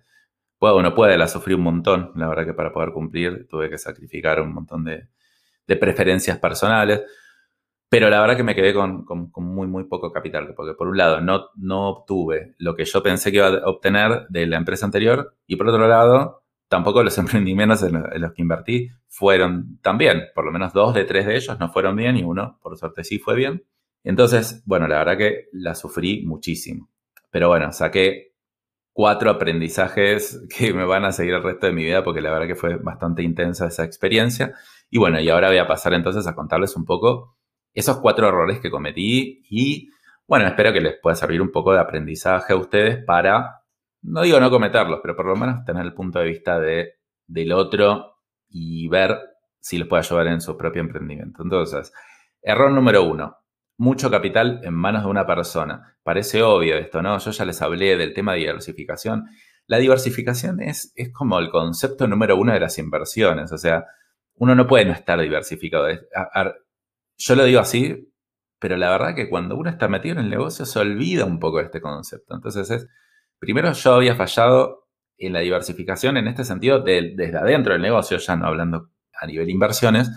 Bueno, 0.60 0.76
uno 0.78 0.94
puede 0.94 1.18
la 1.18 1.28
sufrir 1.28 1.56
un 1.56 1.62
montón, 1.64 2.12
la 2.16 2.28
verdad 2.28 2.46
que 2.46 2.54
para 2.54 2.72
poder 2.72 2.92
cumplir 2.92 3.46
tuve 3.48 3.70
que 3.70 3.78
sacrificar 3.78 4.40
un 4.40 4.52
montón 4.54 4.84
de 4.84 5.76
preferencias 5.76 6.38
personales. 6.38 7.02
Pero 7.88 8.10
la 8.10 8.20
verdad 8.20 8.36
que 8.36 8.42
me 8.42 8.54
quedé 8.54 8.74
con, 8.74 9.06
muy, 9.36 9.68
muy 9.68 9.84
poco 9.84 10.12
capital, 10.12 10.54
porque 10.56 10.74
por 10.74 10.88
un 10.88 10.96
lado 10.96 11.20
no, 11.20 11.50
no 11.56 11.88
obtuve 11.88 12.54
lo 12.58 12.74
que 12.74 12.84
yo 12.84 13.02
pensé 13.02 13.30
que 13.30 13.38
iba 13.38 13.48
a 13.48 13.68
obtener 13.68 14.26
de 14.28 14.46
la 14.46 14.56
empresa 14.56 14.86
anterior 14.86 15.36
y 15.46 15.56
por 15.56 15.68
otro 15.68 15.86
lado 15.86 16.42
tampoco 16.68 17.02
los 17.02 17.16
emprendimientos 17.18 17.82
en 17.82 18.20
los, 18.20 18.32
que 18.32 18.42
invertí 18.42 18.90
fueron 19.08 19.78
tan 19.82 19.98
bien. 19.98 20.24
Por 20.34 20.44
lo 20.44 20.52
menos 20.52 20.72
dos 20.72 20.94
de 20.94 21.04
tres 21.04 21.26
de 21.26 21.36
ellos 21.36 21.58
no 21.58 21.68
fueron 21.68 21.96
bien 21.96 22.16
y 22.16 22.22
uno, 22.24 22.58
por 22.60 22.76
suerte, 22.76 23.04
sí 23.04 23.18
fue 23.18 23.36
bien. 23.36 23.64
Entonces, 24.04 24.62
bueno, 24.66 24.86
la 24.88 24.98
verdad 24.98 25.18
que 25.18 25.48
la 25.52 25.74
sufrí 25.74 26.24
muchísimo. 26.26 26.90
Pero 27.30 27.48
bueno, 27.48 27.72
saqué 27.72 28.34
cuatro 28.92 29.30
aprendizajes 29.30 30.44
que 30.56 30.72
me 30.72 30.84
van 30.84 31.04
a 31.04 31.12
seguir 31.12 31.34
el 31.34 31.42
resto 31.42 31.66
de 31.66 31.72
mi 31.72 31.84
vida 31.84 32.02
porque 32.02 32.20
la 32.20 32.32
verdad 32.32 32.46
que 32.48 32.56
fue 32.56 32.76
bastante 32.76 33.22
intensa 33.22 33.66
esa 33.68 33.84
experiencia. 33.84 34.54
Y 34.90 34.98
bueno, 34.98 35.20
y 35.20 35.28
ahora 35.28 35.48
voy 35.48 35.58
a 35.58 35.66
pasar 35.66 35.94
entonces 35.94 36.26
a 36.26 36.34
contarles 36.34 36.76
un 36.76 36.84
poco 36.84 37.35
esos 37.76 37.98
cuatro 37.98 38.26
errores 38.26 38.58
que 38.58 38.70
cometí 38.70 39.42
y 39.50 39.90
bueno, 40.26 40.46
espero 40.46 40.72
que 40.72 40.80
les 40.80 40.98
pueda 41.00 41.14
servir 41.14 41.40
un 41.40 41.52
poco 41.52 41.72
de 41.72 41.78
aprendizaje 41.78 42.54
a 42.54 42.56
ustedes 42.56 43.04
para, 43.04 43.62
no 44.02 44.22
digo 44.22 44.40
no 44.40 44.50
cometerlos, 44.50 45.00
pero 45.02 45.14
por 45.14 45.26
lo 45.26 45.36
menos 45.36 45.64
tener 45.64 45.84
el 45.84 45.92
punto 45.92 46.18
de 46.18 46.24
vista 46.24 46.58
de, 46.58 46.94
del 47.26 47.52
otro 47.52 48.22
y 48.48 48.88
ver 48.88 49.20
si 49.60 49.78
les 49.78 49.86
puede 49.86 50.00
ayudar 50.00 50.28
en 50.28 50.40
su 50.40 50.56
propio 50.56 50.80
emprendimiento. 50.80 51.42
Entonces, 51.42 51.92
error 52.40 52.72
número 52.72 53.04
uno, 53.04 53.36
mucho 53.76 54.10
capital 54.10 54.62
en 54.64 54.72
manos 54.72 55.04
de 55.04 55.10
una 55.10 55.26
persona. 55.26 55.96
Parece 56.02 56.42
obvio 56.42 56.76
esto, 56.76 57.02
¿no? 57.02 57.18
Yo 57.18 57.30
ya 57.30 57.44
les 57.44 57.60
hablé 57.60 57.96
del 57.96 58.14
tema 58.14 58.32
de 58.32 58.38
diversificación. 58.38 59.26
La 59.66 59.76
diversificación 59.76 60.62
es, 60.62 60.92
es 60.96 61.12
como 61.12 61.38
el 61.38 61.50
concepto 61.50 62.06
número 62.08 62.36
uno 62.36 62.54
de 62.54 62.60
las 62.60 62.78
inversiones, 62.78 63.52
o 63.52 63.58
sea, 63.58 63.84
uno 64.36 64.54
no 64.54 64.66
puede 64.66 64.86
no 64.86 64.92
estar 64.92 65.20
diversificado. 65.20 65.88
Yo 67.16 67.34
lo 67.34 67.44
digo 67.44 67.60
así, 67.60 68.12
pero 68.58 68.76
la 68.76 68.90
verdad 68.90 69.14
que 69.14 69.28
cuando 69.28 69.56
uno 69.56 69.70
está 69.70 69.88
metido 69.88 70.18
en 70.18 70.24
el 70.24 70.30
negocio 70.30 70.64
se 70.64 70.78
olvida 70.78 71.24
un 71.24 71.38
poco 71.38 71.58
de 71.58 71.64
este 71.64 71.80
concepto. 71.80 72.34
Entonces 72.34 72.70
es, 72.70 72.88
primero 73.38 73.72
yo 73.72 73.94
había 73.94 74.14
fallado 74.14 74.88
en 75.18 75.32
la 75.32 75.40
diversificación 75.40 76.16
en 76.16 76.28
este 76.28 76.44
sentido 76.44 76.80
desde 76.80 77.36
adentro 77.36 77.72
del 77.72 77.82
negocio, 77.82 78.18
ya 78.18 78.36
no 78.36 78.46
hablando 78.46 78.90
a 79.18 79.26
nivel 79.26 79.48
inversiones, 79.48 80.10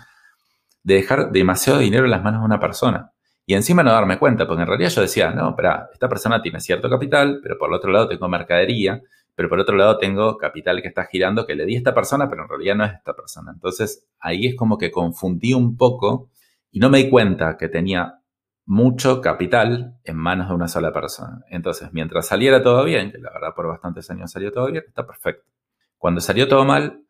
de 0.84 0.96
dejar 0.96 1.32
demasiado 1.32 1.79
dinero 1.79 2.06
en 2.06 2.12
las 2.12 2.24
manos 2.24 2.41
de 2.41 2.46
una 2.46 2.60
persona. 2.60 3.12
Y 3.46 3.56
encima 3.56 3.82
no 3.82 3.91
darme 3.91 4.20
cuenta, 4.20 4.46
porque 4.46 4.62
en 4.62 4.68
realidad 4.68 4.89
yo 4.89 5.01
decía, 5.01 5.32
no, 5.32 5.50
espera, 5.50 5.89
esta 5.91 6.08
persona 6.08 6.41
tiene 6.41 6.60
cierto 6.60 6.89
capital, 6.89 7.39
pero 7.41 7.58
por 7.58 7.70
el 7.70 7.75
otro 7.75 7.91
lado 7.91 8.08
tengo 8.08 8.27
mercadería, 8.27 9.01
pero 9.36 9.50
por 9.50 9.60
otro 9.60 9.75
lado 9.75 9.98
tengo 9.98 10.38
capital 10.38 10.82
que 10.82 10.89
está 10.89 11.06
girando 11.06 11.48
que 11.48 11.56
le 11.56 11.65
di 11.65 11.75
a 11.75 11.77
esta 11.79 11.94
persona, 11.94 12.29
pero 12.29 12.44
en 12.44 12.50
realidad 12.50 12.75
no 12.75 12.86
es 12.86 12.94
esta 12.94 13.13
persona. 13.13 13.51
Entonces 13.53 14.06
ahí 14.20 14.48
es 14.48 14.56
como 14.56 14.77
que 14.77 14.91
confundí 14.91 15.53
un 15.53 15.77
poco 15.77 16.29
y 16.72 16.80
no 16.80 16.90
me 16.90 17.00
di 17.00 17.10
cuenta 17.10 17.58
que 17.58 17.70
tenía 17.70 18.20
mucho 18.66 19.20
capital 19.22 20.00
en 20.04 20.16
manos 20.16 20.50
de 20.50 20.56
una 20.56 20.68
sola 20.68 20.94
persona. 20.94 21.44
Entonces, 21.50 21.90
mientras 21.92 22.28
saliera 22.28 22.62
todo 22.62 22.84
bien, 22.84 23.12
que 23.12 23.18
la 23.18 23.32
verdad 23.32 23.56
por 23.56 23.68
bastantes 23.68 24.10
años 24.12 24.32
salió 24.32 24.52
todo 24.52 24.72
bien, 24.72 24.84
está 24.88 25.08
perfecto. 25.08 25.50
Cuando 25.98 26.22
salió 26.22 26.48
todo 26.48 26.66
mal, 26.66 27.04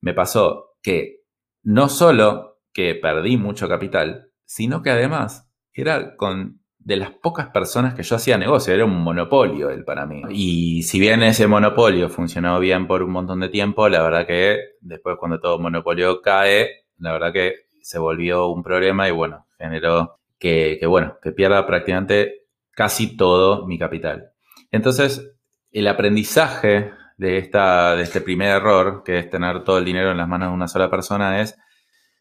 me 0.00 0.14
pasó 0.14 0.76
que 0.82 1.20
no 1.62 1.88
solo 1.88 2.60
que 2.72 2.94
perdí 2.94 3.36
mucho 3.36 3.68
capital, 3.68 4.30
sino 4.44 4.82
que 4.82 4.90
además 4.90 5.50
era 5.74 6.16
con 6.16 6.62
de 6.84 6.96
las 6.96 7.10
pocas 7.10 7.48
personas 7.48 7.94
que 7.94 8.02
yo 8.02 8.16
hacía 8.16 8.38
negocio, 8.38 8.74
era 8.74 8.84
un 8.84 9.02
monopolio 9.02 9.70
el 9.70 9.84
para 9.84 10.06
mí. 10.06 10.22
Y 10.30 10.82
si 10.82 10.98
bien 10.98 11.22
ese 11.22 11.46
monopolio 11.46 12.08
funcionó 12.08 12.58
bien 12.58 12.86
por 12.86 13.02
un 13.02 13.12
montón 13.12 13.40
de 13.40 13.48
tiempo, 13.48 13.88
la 13.88 14.02
verdad 14.02 14.26
que 14.26 14.58
después 14.80 15.16
cuando 15.18 15.38
todo 15.38 15.58
monopolio 15.58 16.20
cae, 16.20 16.86
la 16.98 17.12
verdad 17.12 17.32
que 17.32 17.54
se 17.82 17.98
volvió 17.98 18.48
un 18.48 18.62
problema 18.62 19.08
y 19.08 19.12
bueno, 19.12 19.46
generó 19.58 20.20
que, 20.38 20.80
bueno, 20.88 21.18
que 21.22 21.32
pierda 21.32 21.66
prácticamente 21.66 22.46
casi 22.72 23.16
todo 23.16 23.66
mi 23.66 23.78
capital. 23.78 24.32
Entonces, 24.70 25.34
el 25.70 25.86
aprendizaje 25.86 26.92
de, 27.16 27.38
esta, 27.38 27.94
de 27.94 28.02
este 28.02 28.20
primer 28.20 28.48
error, 28.48 29.02
que 29.04 29.18
es 29.18 29.30
tener 29.30 29.62
todo 29.64 29.78
el 29.78 29.84
dinero 29.84 30.10
en 30.10 30.16
las 30.16 30.28
manos 30.28 30.48
de 30.48 30.54
una 30.54 30.68
sola 30.68 30.90
persona, 30.90 31.40
es 31.40 31.56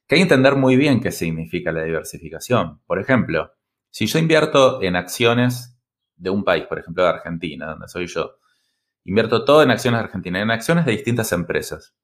que 0.08 0.16
hay 0.16 0.20
que 0.20 0.24
entender 0.24 0.56
muy 0.56 0.76
bien 0.76 1.00
qué 1.00 1.12
significa 1.12 1.72
la 1.72 1.84
diversificación. 1.84 2.82
Por 2.86 3.00
ejemplo, 3.00 3.54
si 3.90 4.08
yo 4.08 4.20
invierto 4.20 4.82
en 4.82 4.96
acciones 4.96 5.78
de 6.16 6.30
un 6.30 6.44
país, 6.44 6.66
por 6.66 6.80
ejemplo 6.80 7.04
de 7.04 7.10
Argentina, 7.10 7.68
donde 7.68 7.88
soy 7.88 8.08
yo, 8.08 8.38
invierto 9.04 9.44
todo 9.46 9.64
en 9.64 9.72
acciones 9.72 10.00
argentinas, 10.00 10.44
en 10.44 10.52
acciones 10.52 10.86
de 10.86 10.92
distintas 10.92 11.32
empresas. 11.32 11.96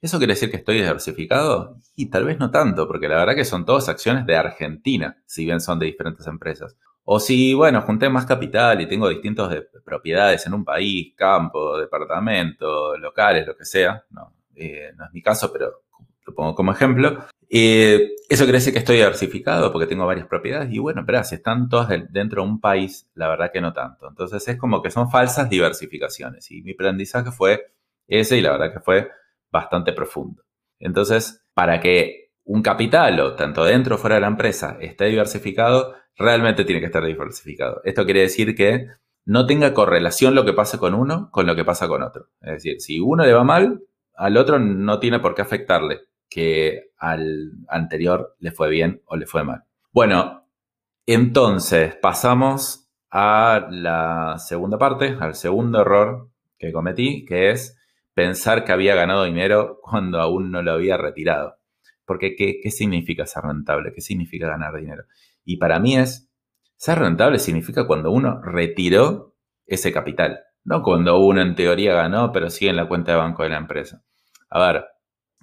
¿Eso 0.00 0.18
quiere 0.18 0.34
decir 0.34 0.50
que 0.50 0.58
estoy 0.58 0.76
diversificado? 0.76 1.78
Y 1.94 2.10
tal 2.10 2.24
vez 2.24 2.38
no 2.38 2.50
tanto, 2.50 2.86
porque 2.86 3.08
la 3.08 3.16
verdad 3.16 3.34
que 3.34 3.44
son 3.44 3.64
todas 3.64 3.88
acciones 3.88 4.26
de 4.26 4.36
Argentina, 4.36 5.18
si 5.26 5.44
bien 5.44 5.60
son 5.60 5.78
de 5.78 5.86
diferentes 5.86 6.26
empresas. 6.26 6.76
O 7.04 7.20
si, 7.20 7.54
bueno, 7.54 7.82
junté 7.82 8.08
más 8.08 8.26
capital 8.26 8.80
y 8.80 8.88
tengo 8.88 9.08
distintas 9.08 9.64
propiedades 9.84 10.46
en 10.46 10.54
un 10.54 10.64
país, 10.64 11.14
campo, 11.16 11.78
departamento, 11.78 12.96
locales, 12.96 13.46
lo 13.46 13.56
que 13.56 13.64
sea. 13.64 14.04
No, 14.10 14.32
eh, 14.54 14.90
no 14.96 15.04
es 15.06 15.12
mi 15.12 15.22
caso, 15.22 15.52
pero 15.52 15.82
lo 16.26 16.34
pongo 16.34 16.54
como 16.54 16.72
ejemplo. 16.72 17.26
Eh, 17.48 18.10
eso 18.28 18.44
quiere 18.44 18.58
decir 18.58 18.72
que 18.72 18.80
estoy 18.80 18.96
diversificado 18.96 19.70
porque 19.70 19.86
tengo 19.86 20.04
varias 20.04 20.26
propiedades 20.26 20.72
y 20.72 20.78
bueno, 20.80 21.04
pero 21.06 21.22
si 21.22 21.36
están 21.36 21.68
todas 21.68 21.88
dentro 22.10 22.42
de 22.42 22.48
un 22.48 22.60
país, 22.60 23.08
la 23.14 23.28
verdad 23.28 23.52
que 23.52 23.60
no 23.60 23.72
tanto. 23.72 24.08
Entonces 24.08 24.46
es 24.48 24.56
como 24.56 24.82
que 24.82 24.90
son 24.90 25.10
falsas 25.10 25.48
diversificaciones 25.48 26.50
y 26.50 26.62
mi 26.62 26.72
aprendizaje 26.72 27.30
fue 27.30 27.72
ese 28.08 28.38
y 28.38 28.40
la 28.40 28.50
verdad 28.52 28.72
que 28.72 28.80
fue 28.80 29.08
bastante 29.56 29.92
profundo. 29.92 30.42
Entonces, 30.78 31.44
para 31.54 31.80
que 31.80 32.30
un 32.44 32.62
capital 32.62 33.18
o 33.20 33.34
tanto 33.34 33.64
dentro 33.64 33.96
o 33.96 33.98
fuera 33.98 34.16
de 34.16 34.20
la 34.20 34.28
empresa 34.28 34.76
esté 34.80 35.06
diversificado, 35.06 35.94
realmente 36.16 36.64
tiene 36.64 36.80
que 36.80 36.86
estar 36.86 37.04
diversificado. 37.04 37.80
Esto 37.84 38.04
quiere 38.04 38.20
decir 38.20 38.54
que 38.54 38.86
no 39.24 39.46
tenga 39.46 39.74
correlación 39.74 40.34
lo 40.34 40.44
que 40.44 40.52
pasa 40.52 40.78
con 40.78 40.94
uno 40.94 41.30
con 41.32 41.46
lo 41.46 41.56
que 41.56 41.64
pasa 41.64 41.88
con 41.88 42.02
otro. 42.02 42.28
Es 42.40 42.52
decir, 42.52 42.80
si 42.80 43.00
uno 43.00 43.24
le 43.24 43.32
va 43.32 43.44
mal, 43.44 43.82
al 44.14 44.36
otro 44.36 44.58
no 44.58 44.98
tiene 45.00 45.18
por 45.18 45.34
qué 45.34 45.42
afectarle 45.42 46.02
que 46.28 46.90
al 46.98 47.52
anterior 47.68 48.36
le 48.38 48.52
fue 48.52 48.68
bien 48.70 49.02
o 49.06 49.16
le 49.16 49.26
fue 49.26 49.42
mal. 49.44 49.64
Bueno, 49.92 50.46
entonces 51.06 51.96
pasamos 51.96 52.88
a 53.10 53.66
la 53.70 54.36
segunda 54.38 54.78
parte, 54.78 55.16
al 55.18 55.34
segundo 55.34 55.80
error 55.80 56.28
que 56.58 56.72
cometí, 56.72 57.24
que 57.24 57.50
es 57.50 57.75
pensar 58.16 58.64
que 58.64 58.72
había 58.72 58.94
ganado 58.94 59.24
dinero 59.24 59.78
cuando 59.82 60.22
aún 60.22 60.50
no 60.50 60.62
lo 60.62 60.72
había 60.72 60.96
retirado. 60.96 61.58
Porque 62.06 62.34
¿qué, 62.34 62.60
¿qué, 62.62 62.70
significa 62.70 63.26
ser 63.26 63.42
rentable? 63.42 63.92
¿Qué 63.92 64.00
significa 64.00 64.48
ganar 64.48 64.74
dinero? 64.74 65.04
Y 65.44 65.58
para 65.58 65.78
mí 65.78 65.98
es, 65.98 66.30
ser 66.76 66.98
rentable 66.98 67.38
significa 67.38 67.86
cuando 67.86 68.10
uno 68.10 68.40
retiró 68.42 69.36
ese 69.66 69.92
capital, 69.92 70.40
no 70.64 70.82
cuando 70.82 71.18
uno 71.18 71.42
en 71.42 71.54
teoría 71.54 71.92
ganó, 71.92 72.32
pero 72.32 72.48
sigue 72.48 72.70
en 72.70 72.76
la 72.76 72.88
cuenta 72.88 73.12
de 73.12 73.18
banco 73.18 73.42
de 73.42 73.50
la 73.50 73.58
empresa. 73.58 74.02
A 74.48 74.66
ver, 74.66 74.86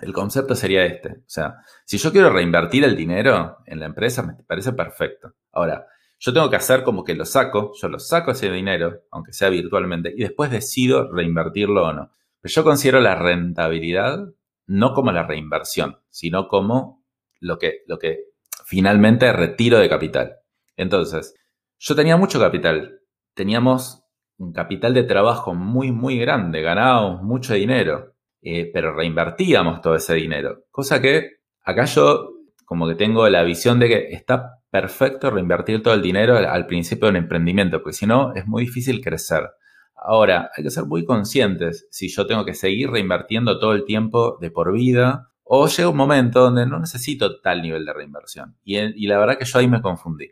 el 0.02 0.12
concepto 0.12 0.56
sería 0.56 0.84
este. 0.84 1.10
O 1.10 1.28
sea, 1.28 1.58
si 1.86 2.00
yo 2.00 2.12
quiero 2.12 2.32
reinvertir 2.32 2.86
el 2.86 2.96
dinero 2.96 3.60
en 3.68 3.82
la 3.82 3.86
empresa, 3.86 4.24
me 4.24 4.34
parece 4.48 4.74
perfecto. 4.74 5.36
Ahora, 5.52 5.86
yo 6.18 6.34
tengo 6.34 6.50
que 6.50 6.56
hacer 6.56 6.82
como 6.82 7.04
que 7.04 7.14
lo 7.14 7.26
saco, 7.26 7.74
yo 7.80 7.88
lo 7.88 8.00
saco 8.00 8.32
ese 8.32 8.50
dinero, 8.50 9.02
aunque 9.12 9.32
sea 9.32 9.50
virtualmente, 9.50 10.12
y 10.16 10.22
después 10.22 10.50
decido 10.50 11.12
reinvertirlo 11.12 11.86
o 11.86 11.94
no. 11.94 12.10
Pero 12.44 12.54
yo 12.56 12.64
considero 12.66 13.00
la 13.00 13.16
rentabilidad 13.16 14.20
no 14.68 14.94
como 14.94 15.12
la 15.14 15.24
reinversión, 15.24 16.00
sino 16.10 16.50
como 16.50 17.04
lo 17.40 17.58
que, 17.58 17.84
lo 17.88 17.98
que 17.98 18.26
finalmente 18.66 19.32
retiro 19.32 19.80
de 19.80 19.88
capital. 19.88 20.36
Entonces, 20.76 21.34
yo 21.80 21.96
tenía 21.96 22.18
mucho 22.18 22.40
capital. 22.40 23.00
Teníamos 23.34 24.04
un 24.38 24.52
capital 24.52 24.94
de 24.94 25.04
trabajo 25.04 25.56
muy, 25.56 25.92
muy 25.92 26.20
grande. 26.20 26.62
Ganábamos 26.62 27.24
mucho 27.24 27.54
dinero. 27.54 28.14
Eh, 28.42 28.70
pero 28.74 28.94
reinvertíamos 28.94 29.80
todo 29.80 29.96
ese 29.96 30.16
dinero. 30.16 30.66
Cosa 30.70 31.02
que 31.02 31.38
acá 31.64 31.86
yo 31.86 32.30
como 32.66 32.90
que 32.90 32.96
tengo 32.96 33.28
la 33.30 33.44
visión 33.44 33.80
de 33.80 33.88
que 33.88 34.08
está 34.12 34.60
perfecto 34.70 35.30
reinvertir 35.30 35.82
todo 35.82 35.94
el 35.94 36.02
dinero 36.02 36.36
al, 36.36 36.66
principio 36.66 37.06
de 37.06 37.12
un 37.12 37.18
emprendimiento, 37.18 37.82
porque 37.82 37.96
si 37.96 38.06
no 38.06 38.34
es 38.34 38.46
muy 38.46 38.66
difícil 38.66 39.02
crecer. 39.02 39.50
Ahora, 39.96 40.52
hay 40.56 40.64
que 40.64 40.72
ser 40.72 40.86
muy 40.86 41.06
conscientes 41.06 41.88
si 41.92 42.10
yo 42.10 42.28
tengo 42.28 42.46
que 42.46 42.54
seguir 42.54 42.90
reinvirtiendo 42.92 43.60
todo 43.60 43.74
el 43.74 43.86
tiempo 43.86 44.38
de 44.42 44.52
por 44.52 44.74
vida 44.74 45.30
o 45.44 45.68
llega 45.68 45.90
un 45.90 45.98
momento 45.98 46.42
donde 46.42 46.66
no 46.66 46.80
necesito 46.80 47.40
tal 47.42 47.62
nivel 47.62 47.86
de 47.86 47.94
reinversión. 47.94 48.58
Y, 48.64 48.78
y 48.78 49.08
la 49.08 49.20
verdad 49.20 49.38
que 49.38 49.46
yo 49.46 49.60
ahí 49.60 49.68
me 49.68 49.82
confundí. 49.82 50.32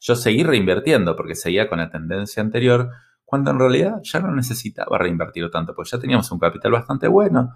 Yo 0.00 0.16
seguí 0.16 0.42
reinvirtiendo 0.42 1.14
porque 1.16 1.34
seguía 1.34 1.68
con 1.68 1.78
la 1.78 1.90
tendencia 1.90 2.42
anterior, 2.42 2.90
cuando 3.24 3.50
en 3.50 3.58
realidad 3.58 4.00
ya 4.02 4.20
no 4.20 4.34
necesitaba 4.34 4.98
reinvertir 4.98 5.50
tanto, 5.50 5.74
pues 5.74 5.90
ya 5.90 5.98
teníamos 5.98 6.30
un 6.32 6.38
capital 6.38 6.72
bastante 6.72 7.06
bueno. 7.06 7.54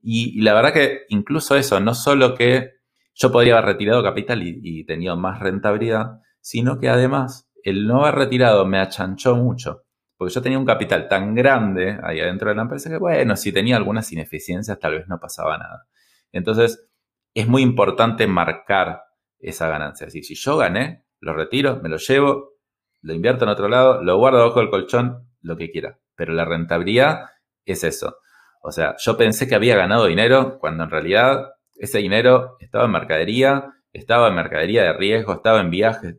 Y, 0.00 0.40
la 0.42 0.54
verdad 0.54 0.72
que 0.72 1.06
incluso 1.08 1.56
eso, 1.56 1.80
no 1.80 1.94
solo 1.94 2.34
que 2.34 2.74
yo 3.14 3.32
podría 3.32 3.54
haber 3.54 3.72
retirado 3.72 4.02
capital 4.02 4.42
y, 4.42 4.84
tenido 4.84 5.16
más 5.16 5.40
rentabilidad, 5.40 6.20
sino 6.40 6.78
que 6.78 6.88
además 6.88 7.50
el 7.64 7.86
no 7.86 8.04
haber 8.04 8.14
retirado 8.14 8.64
me 8.64 8.78
achanchó 8.78 9.34
mucho. 9.34 9.82
Porque 10.18 10.34
yo 10.34 10.42
tenía 10.42 10.58
un 10.58 10.66
capital 10.66 11.08
tan 11.08 11.34
grande 11.34 11.98
ahí 12.02 12.20
adentro 12.20 12.50
de 12.50 12.56
la 12.56 12.62
empresa 12.62 12.90
que, 12.90 12.98
bueno, 12.98 13.36
si 13.36 13.52
tenía 13.52 13.76
algunas 13.76 14.12
ineficiencias 14.12 14.78
tal 14.80 14.94
vez 14.94 15.06
no 15.06 15.20
pasaba 15.20 15.56
nada. 15.56 15.86
Entonces, 16.32 16.88
es 17.34 17.46
muy 17.46 17.62
importante 17.62 18.26
marcar 18.26 19.04
esa 19.38 19.68
ganancia. 19.68 20.06
Decir, 20.06 20.24
si 20.24 20.34
yo 20.34 20.56
gané, 20.56 21.04
lo 21.20 21.34
retiro, 21.34 21.80
me 21.80 21.88
lo 21.88 21.98
llevo, 21.98 22.54
lo 23.00 23.14
invierto 23.14 23.44
en 23.44 23.50
otro 23.50 23.68
lado, 23.68 24.02
lo 24.02 24.18
guardo 24.18 24.44
bajo 24.44 24.60
el 24.60 24.70
colchón, 24.70 25.28
lo 25.40 25.56
que 25.56 25.70
quiera. 25.70 26.00
Pero 26.16 26.32
la 26.32 26.44
rentabilidad 26.44 27.26
es 27.64 27.84
eso. 27.84 28.16
O 28.60 28.72
sea, 28.72 28.96
yo 28.98 29.16
pensé 29.16 29.48
que 29.48 29.54
había 29.54 29.76
ganado 29.76 30.06
dinero 30.06 30.58
cuando 30.58 30.82
en 30.82 30.90
realidad 30.90 31.52
ese 31.76 31.98
dinero 31.98 32.56
estaba 32.58 32.86
en 32.86 32.90
mercadería, 32.90 33.72
estaba 33.92 34.28
en 34.28 34.34
mercadería 34.34 34.82
de 34.82 34.92
riesgo, 34.94 35.34
estaba 35.34 35.60
en 35.60 35.70
viajes, 35.70 36.16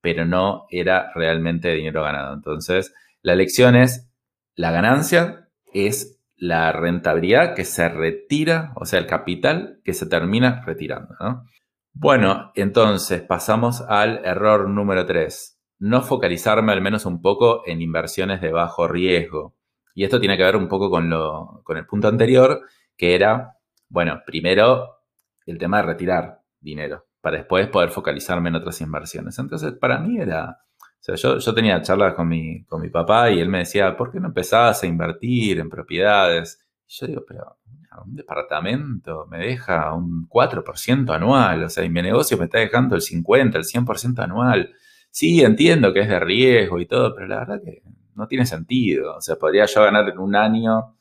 pero 0.00 0.24
no 0.24 0.66
era 0.70 1.12
realmente 1.14 1.74
dinero 1.74 2.02
ganado. 2.02 2.34
Entonces, 2.34 2.94
la 3.22 3.34
lección 3.34 3.76
es, 3.76 4.10
la 4.54 4.70
ganancia 4.70 5.48
es 5.72 6.20
la 6.36 6.72
rentabilidad 6.72 7.54
que 7.54 7.64
se 7.64 7.88
retira, 7.88 8.72
o 8.76 8.84
sea, 8.84 8.98
el 8.98 9.06
capital 9.06 9.80
que 9.84 9.94
se 9.94 10.06
termina 10.06 10.62
retirando. 10.66 11.14
Bueno, 11.92 12.52
entonces 12.54 13.22
pasamos 13.22 13.80
al 13.82 14.24
error 14.24 14.68
número 14.68 15.06
3 15.06 15.52
no 15.82 16.00
focalizarme 16.00 16.70
al 16.70 16.80
menos 16.80 17.06
un 17.06 17.20
poco 17.20 17.64
en 17.66 17.82
inversiones 17.82 18.40
de 18.40 18.52
bajo 18.52 18.86
riesgo. 18.86 19.56
Y 19.96 20.04
esto 20.04 20.20
tiene 20.20 20.36
que 20.36 20.44
ver 20.44 20.54
un 20.54 20.68
poco 20.68 20.88
con, 20.88 21.10
lo, 21.10 21.60
con 21.64 21.76
el 21.76 21.86
punto 21.86 22.06
anterior, 22.06 22.62
que 22.96 23.16
era, 23.16 23.58
bueno, 23.88 24.22
primero 24.24 25.00
el 25.44 25.58
tema 25.58 25.78
de 25.78 25.82
retirar 25.82 26.40
dinero, 26.60 27.08
para 27.20 27.38
después 27.38 27.66
poder 27.66 27.90
focalizarme 27.90 28.50
en 28.50 28.54
otras 28.54 28.80
inversiones. 28.80 29.36
Entonces, 29.40 29.72
para 29.72 29.98
mí 29.98 30.20
era, 30.20 30.60
sea, 31.04 31.14
yo, 31.16 31.38
yo 31.38 31.54
tenía 31.54 31.82
charlas 31.82 32.14
con 32.14 32.28
mi, 32.28 32.64
con 32.64 32.80
mi 32.80 32.88
papá 32.88 33.30
y 33.30 33.40
él 33.40 33.48
me 33.48 33.58
decía, 33.58 33.96
¿por 33.96 34.10
qué 34.12 34.20
no 34.20 34.28
empezabas 34.28 34.82
a 34.82 34.86
invertir 34.86 35.58
en 35.58 35.68
propiedades? 35.68 36.64
Y 36.86 36.92
yo 36.94 37.06
digo, 37.06 37.24
pero 37.26 37.58
un 38.04 38.14
departamento 38.14 39.26
me 39.30 39.38
deja 39.38 39.92
un 39.94 40.28
4% 40.28 41.14
anual, 41.14 41.64
o 41.64 41.68
sea, 41.68 41.84
y 41.84 41.90
mi 41.90 42.02
negocio 42.02 42.38
me 42.38 42.44
está 42.46 42.58
dejando 42.58 42.94
el 42.94 43.02
50, 43.02 43.58
el 43.58 43.64
100% 43.64 44.22
anual. 44.22 44.74
Sí, 45.10 45.42
entiendo 45.42 45.92
que 45.92 46.00
es 46.00 46.08
de 46.08 46.20
riesgo 46.20 46.80
y 46.80 46.86
todo, 46.86 47.14
pero 47.14 47.26
la 47.26 47.40
verdad 47.40 47.60
que 47.62 47.82
no 48.14 48.26
tiene 48.26 48.46
sentido. 48.46 49.16
O 49.16 49.20
sea, 49.20 49.36
podría 49.36 49.66
yo 49.66 49.82
ganar 49.82 50.08
en 50.08 50.18
un 50.18 50.34
año 50.36 50.96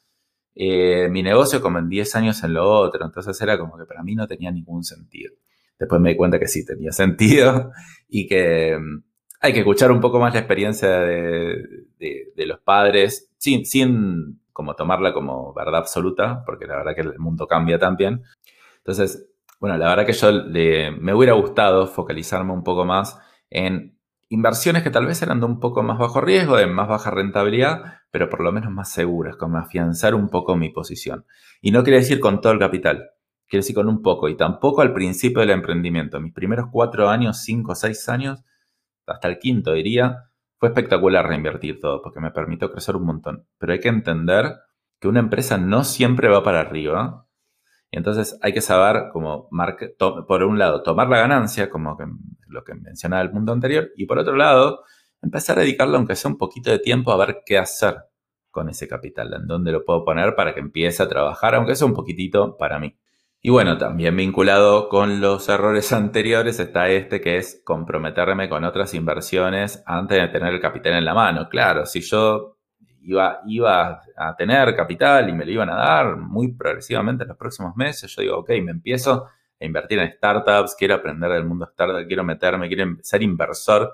eh, 0.55 1.07
mi 1.09 1.23
negocio 1.23 1.61
como 1.61 1.79
en 1.79 1.87
10 1.89 2.15
años 2.15 2.43
en 2.43 2.53
lo 2.53 2.69
otro. 2.69 3.05
Entonces 3.05 3.39
era 3.41 3.57
como 3.57 3.77
que 3.77 3.85
para 3.85 4.03
mí 4.03 4.15
no 4.15 4.27
tenía 4.27 4.51
ningún 4.51 4.83
sentido. 4.83 5.33
Después 5.79 6.01
me 6.01 6.09
di 6.09 6.15
cuenta 6.17 6.39
que 6.39 6.47
sí 6.47 6.65
tenía 6.65 6.91
sentido 6.91 7.71
y 8.09 8.27
que 8.27 8.77
hay 9.41 9.53
que 9.53 9.59
escuchar 9.59 9.91
un 9.91 9.99
poco 9.99 10.19
más 10.19 10.33
la 10.33 10.39
experiencia 10.39 10.87
de, 10.99 11.85
los 12.37 12.59
padres 12.59 13.31
sin, 13.37 14.39
como 14.53 14.75
tomarla 14.75 15.13
como 15.13 15.51
verdad 15.53 15.77
absoluta, 15.77 16.43
porque 16.45 16.67
la 16.67 16.77
verdad 16.77 16.93
que 16.93 17.01
el 17.01 17.17
mundo 17.17 17.47
cambia 17.47 17.79
también. 17.79 18.21
Entonces, 18.77 19.27
bueno, 19.59 19.77
la 19.77 19.89
verdad 19.89 20.05
que 20.05 20.13
yo 20.13 20.31
me 20.99 21.13
hubiera 21.13 21.33
gustado 21.33 21.87
focalizarme 21.87 22.53
un 22.53 22.63
poco 22.63 22.85
más 22.85 23.17
en 23.49 23.97
inversiones 24.29 24.83
que 24.83 24.91
tal 24.91 25.07
vez 25.07 25.21
eran 25.23 25.39
de 25.39 25.47
un 25.47 25.59
poco 25.59 25.81
más 25.81 25.97
bajo 25.97 26.21
riesgo, 26.21 26.55
de 26.55 26.67
más 26.67 26.87
baja 26.87 27.09
rentabilidad, 27.09 27.95
pero 28.11 28.29
por 28.29 28.41
lo 28.41 28.51
menos 28.51 28.71
más 28.71 28.91
seguras, 28.91 29.37
como 29.37 29.57
afianzar 29.57 30.13
un 30.13 30.29
poco 30.29 30.55
mi 30.55 30.69
posición. 30.69 31.25
Y 31.61 31.71
no 31.71 31.83
quiere 31.83 31.99
decir 31.99 32.19
con 32.19 32.41
todo 32.41 32.53
el 32.53 32.59
capital, 32.59 33.09
quiere 33.47 33.61
decir 33.61 33.75
con 33.75 33.89
un 33.89 34.03
poco, 34.03 34.29
y 34.29 34.37
tampoco 34.37 34.81
al 34.81 34.93
principio 34.93 35.41
del 35.41 35.49
emprendimiento. 35.49 36.19
Mis 36.21 36.33
primeros 36.33 36.67
cuatro 36.71 37.09
años, 37.09 37.41
cinco 37.43 37.71
o 37.71 37.75
seis 37.75 38.07
años, 38.07 38.43
hasta 39.05 39.27
el 39.27 39.39
quinto 39.39 39.73
diría, 39.73 40.31
fue 40.57 40.69
espectacular 40.69 41.27
reinvertir 41.27 41.79
todo, 41.79 42.01
porque 42.01 42.19
me 42.19 42.31
permitió 42.31 42.71
crecer 42.71 42.95
un 42.95 43.05
montón. 43.05 43.47
Pero 43.57 43.73
hay 43.73 43.79
que 43.79 43.89
entender 43.89 44.55
que 44.99 45.07
una 45.07 45.19
empresa 45.19 45.57
no 45.57 45.83
siempre 45.83 46.29
va 46.29 46.43
para 46.43 46.61
arriba, 46.61 47.27
y 47.89 47.97
entonces 47.97 48.37
hay 48.41 48.53
que 48.53 48.61
saber, 48.61 49.09
como, 49.11 49.49
por 50.27 50.43
un 50.43 50.59
lado, 50.59 50.83
tomar 50.83 51.09
la 51.09 51.17
ganancia, 51.17 51.69
como 51.69 51.97
lo 52.47 52.63
que 52.63 52.73
mencionaba 52.75 53.21
el 53.21 53.31
punto 53.31 53.51
anterior, 53.51 53.89
y 53.97 54.05
por 54.05 54.19
otro 54.19 54.35
lado, 54.35 54.83
empezar 55.21 55.57
a 55.57 55.61
dedicarle, 55.61 55.97
aunque 55.97 56.15
sea 56.15 56.31
un 56.31 56.37
poquito 56.37 56.71
de 56.71 56.79
tiempo, 56.79 57.11
a 57.11 57.17
ver 57.17 57.41
qué 57.45 57.57
hacer 57.57 57.97
con 58.49 58.69
ese 58.69 58.87
capital, 58.87 59.33
en 59.33 59.47
dónde 59.47 59.71
lo 59.71 59.83
puedo 59.83 60.05
poner 60.05 60.35
para 60.35 60.53
que 60.53 60.59
empiece 60.59 61.01
a 61.03 61.07
trabajar, 61.07 61.55
aunque 61.55 61.75
sea 61.75 61.87
un 61.87 61.93
poquitito 61.93 62.57
para 62.57 62.79
mí. 62.79 62.97
Y 63.43 63.49
bueno, 63.49 63.75
también 63.79 64.15
vinculado 64.15 64.87
con 64.87 65.19
los 65.19 65.49
errores 65.49 65.91
anteriores 65.93 66.59
está 66.59 66.89
este 66.89 67.21
que 67.21 67.37
es 67.37 67.61
comprometerme 67.65 68.47
con 68.47 68.63
otras 68.63 68.93
inversiones 68.93 69.81
antes 69.87 70.21
de 70.21 70.27
tener 70.27 70.53
el 70.53 70.61
capital 70.61 70.93
en 70.93 71.05
la 71.05 71.15
mano. 71.15 71.49
Claro, 71.49 71.85
si 71.87 72.01
yo 72.01 72.57
iba, 73.01 73.41
iba 73.47 74.01
a 74.15 74.35
tener 74.35 74.75
capital 74.75 75.27
y 75.27 75.33
me 75.33 75.45
lo 75.45 75.51
iban 75.51 75.69
a 75.71 75.75
dar 75.75 76.17
muy 76.17 76.53
progresivamente 76.53 77.23
en 77.23 77.29
los 77.29 77.37
próximos 77.37 77.75
meses. 77.75 78.15
Yo 78.15 78.21
digo, 78.21 78.37
ok, 78.39 78.49
me 78.63 78.71
empiezo 78.71 79.25
a 79.59 79.65
invertir 79.65 79.97
en 79.99 80.11
startups, 80.11 80.75
quiero 80.77 80.95
aprender 80.95 81.31
del 81.31 81.45
mundo 81.45 81.65
startup, 81.65 82.05
quiero 82.07 82.23
meterme, 82.23 82.67
quiero 82.67 82.95
ser 83.01 83.23
inversor. 83.23 83.91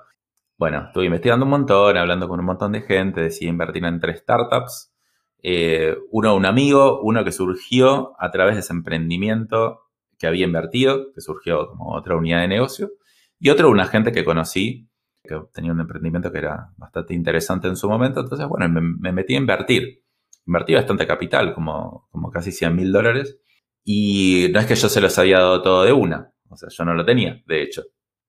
Bueno, 0.58 0.86
estuve 0.88 1.06
investigando 1.06 1.46
un 1.46 1.50
montón, 1.52 1.96
hablando 1.96 2.28
con 2.28 2.40
un 2.40 2.46
montón 2.46 2.72
de 2.72 2.82
gente, 2.82 3.22
decidí 3.22 3.48
invertir 3.48 3.84
en 3.84 3.98
tres 3.98 4.20
startups. 4.20 4.92
Eh, 5.42 5.96
uno, 6.10 6.34
un 6.34 6.46
amigo, 6.46 7.00
uno 7.02 7.24
que 7.24 7.32
surgió 7.32 8.14
a 8.18 8.30
través 8.30 8.54
de 8.54 8.60
ese 8.60 8.72
emprendimiento 8.72 9.82
que 10.18 10.26
había 10.26 10.46
invertido, 10.46 11.12
que 11.14 11.20
surgió 11.20 11.68
como 11.68 11.94
otra 11.94 12.16
unidad 12.16 12.40
de 12.40 12.48
negocio, 12.48 12.90
y 13.38 13.50
otro, 13.50 13.70
un 13.70 13.80
agente 13.80 14.12
que 14.12 14.24
conocí 14.24 14.88
que 15.28 15.40
tenía 15.52 15.72
un 15.72 15.80
emprendimiento 15.80 16.32
que 16.32 16.38
era 16.38 16.72
bastante 16.76 17.14
interesante 17.14 17.68
en 17.68 17.76
su 17.76 17.88
momento. 17.88 18.20
Entonces, 18.20 18.48
bueno, 18.48 18.68
me, 18.68 19.12
metí 19.12 19.34
a 19.34 19.38
invertir. 19.38 20.02
Invertí 20.46 20.74
bastante 20.74 21.06
capital, 21.06 21.54
como, 21.54 22.08
como 22.10 22.30
casi 22.30 22.50
100 22.50 22.74
mil 22.74 22.90
dólares. 22.90 23.38
Y 23.84 24.48
no 24.52 24.58
es 24.58 24.66
que 24.66 24.74
yo 24.74 24.88
se 24.88 25.00
los 25.00 25.16
había 25.18 25.38
dado 25.38 25.62
todo 25.62 25.84
de 25.84 25.92
una. 25.92 26.32
O 26.48 26.56
sea, 26.56 26.68
yo 26.70 26.84
no 26.84 26.94
lo 26.94 27.04
tenía, 27.04 27.42
de 27.46 27.62
hecho. 27.62 27.82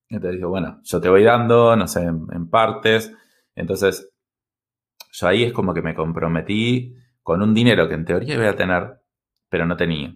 Entonces 0.09 0.37
digo, 0.37 0.49
bueno, 0.49 0.81
yo 0.83 0.99
te 0.99 1.09
voy 1.09 1.23
dando, 1.23 1.75
no 1.75 1.87
sé, 1.87 2.01
en, 2.01 2.49
partes. 2.49 3.13
Entonces, 3.55 4.11
yo 5.11 5.27
ahí 5.27 5.43
es 5.43 5.53
como 5.53 5.73
que 5.73 5.81
me 5.81 5.95
comprometí 5.95 6.95
con 7.21 7.41
un 7.41 7.53
dinero 7.53 7.87
que 7.87 7.95
en 7.95 8.05
teoría 8.05 8.35
iba 8.35 8.49
a 8.49 8.55
tener, 8.55 9.01
pero 9.49 9.65
no 9.65 9.75
tenía. 9.77 10.15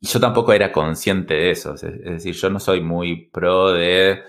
Y 0.00 0.06
yo 0.06 0.20
tampoco 0.20 0.52
era 0.52 0.72
consciente 0.72 1.34
de 1.34 1.50
eso. 1.50 1.74
Es 1.74 1.82
decir, 1.82 2.34
yo 2.34 2.50
no 2.50 2.60
soy 2.60 2.80
muy 2.80 3.28
pro 3.30 3.72
de 3.72 4.22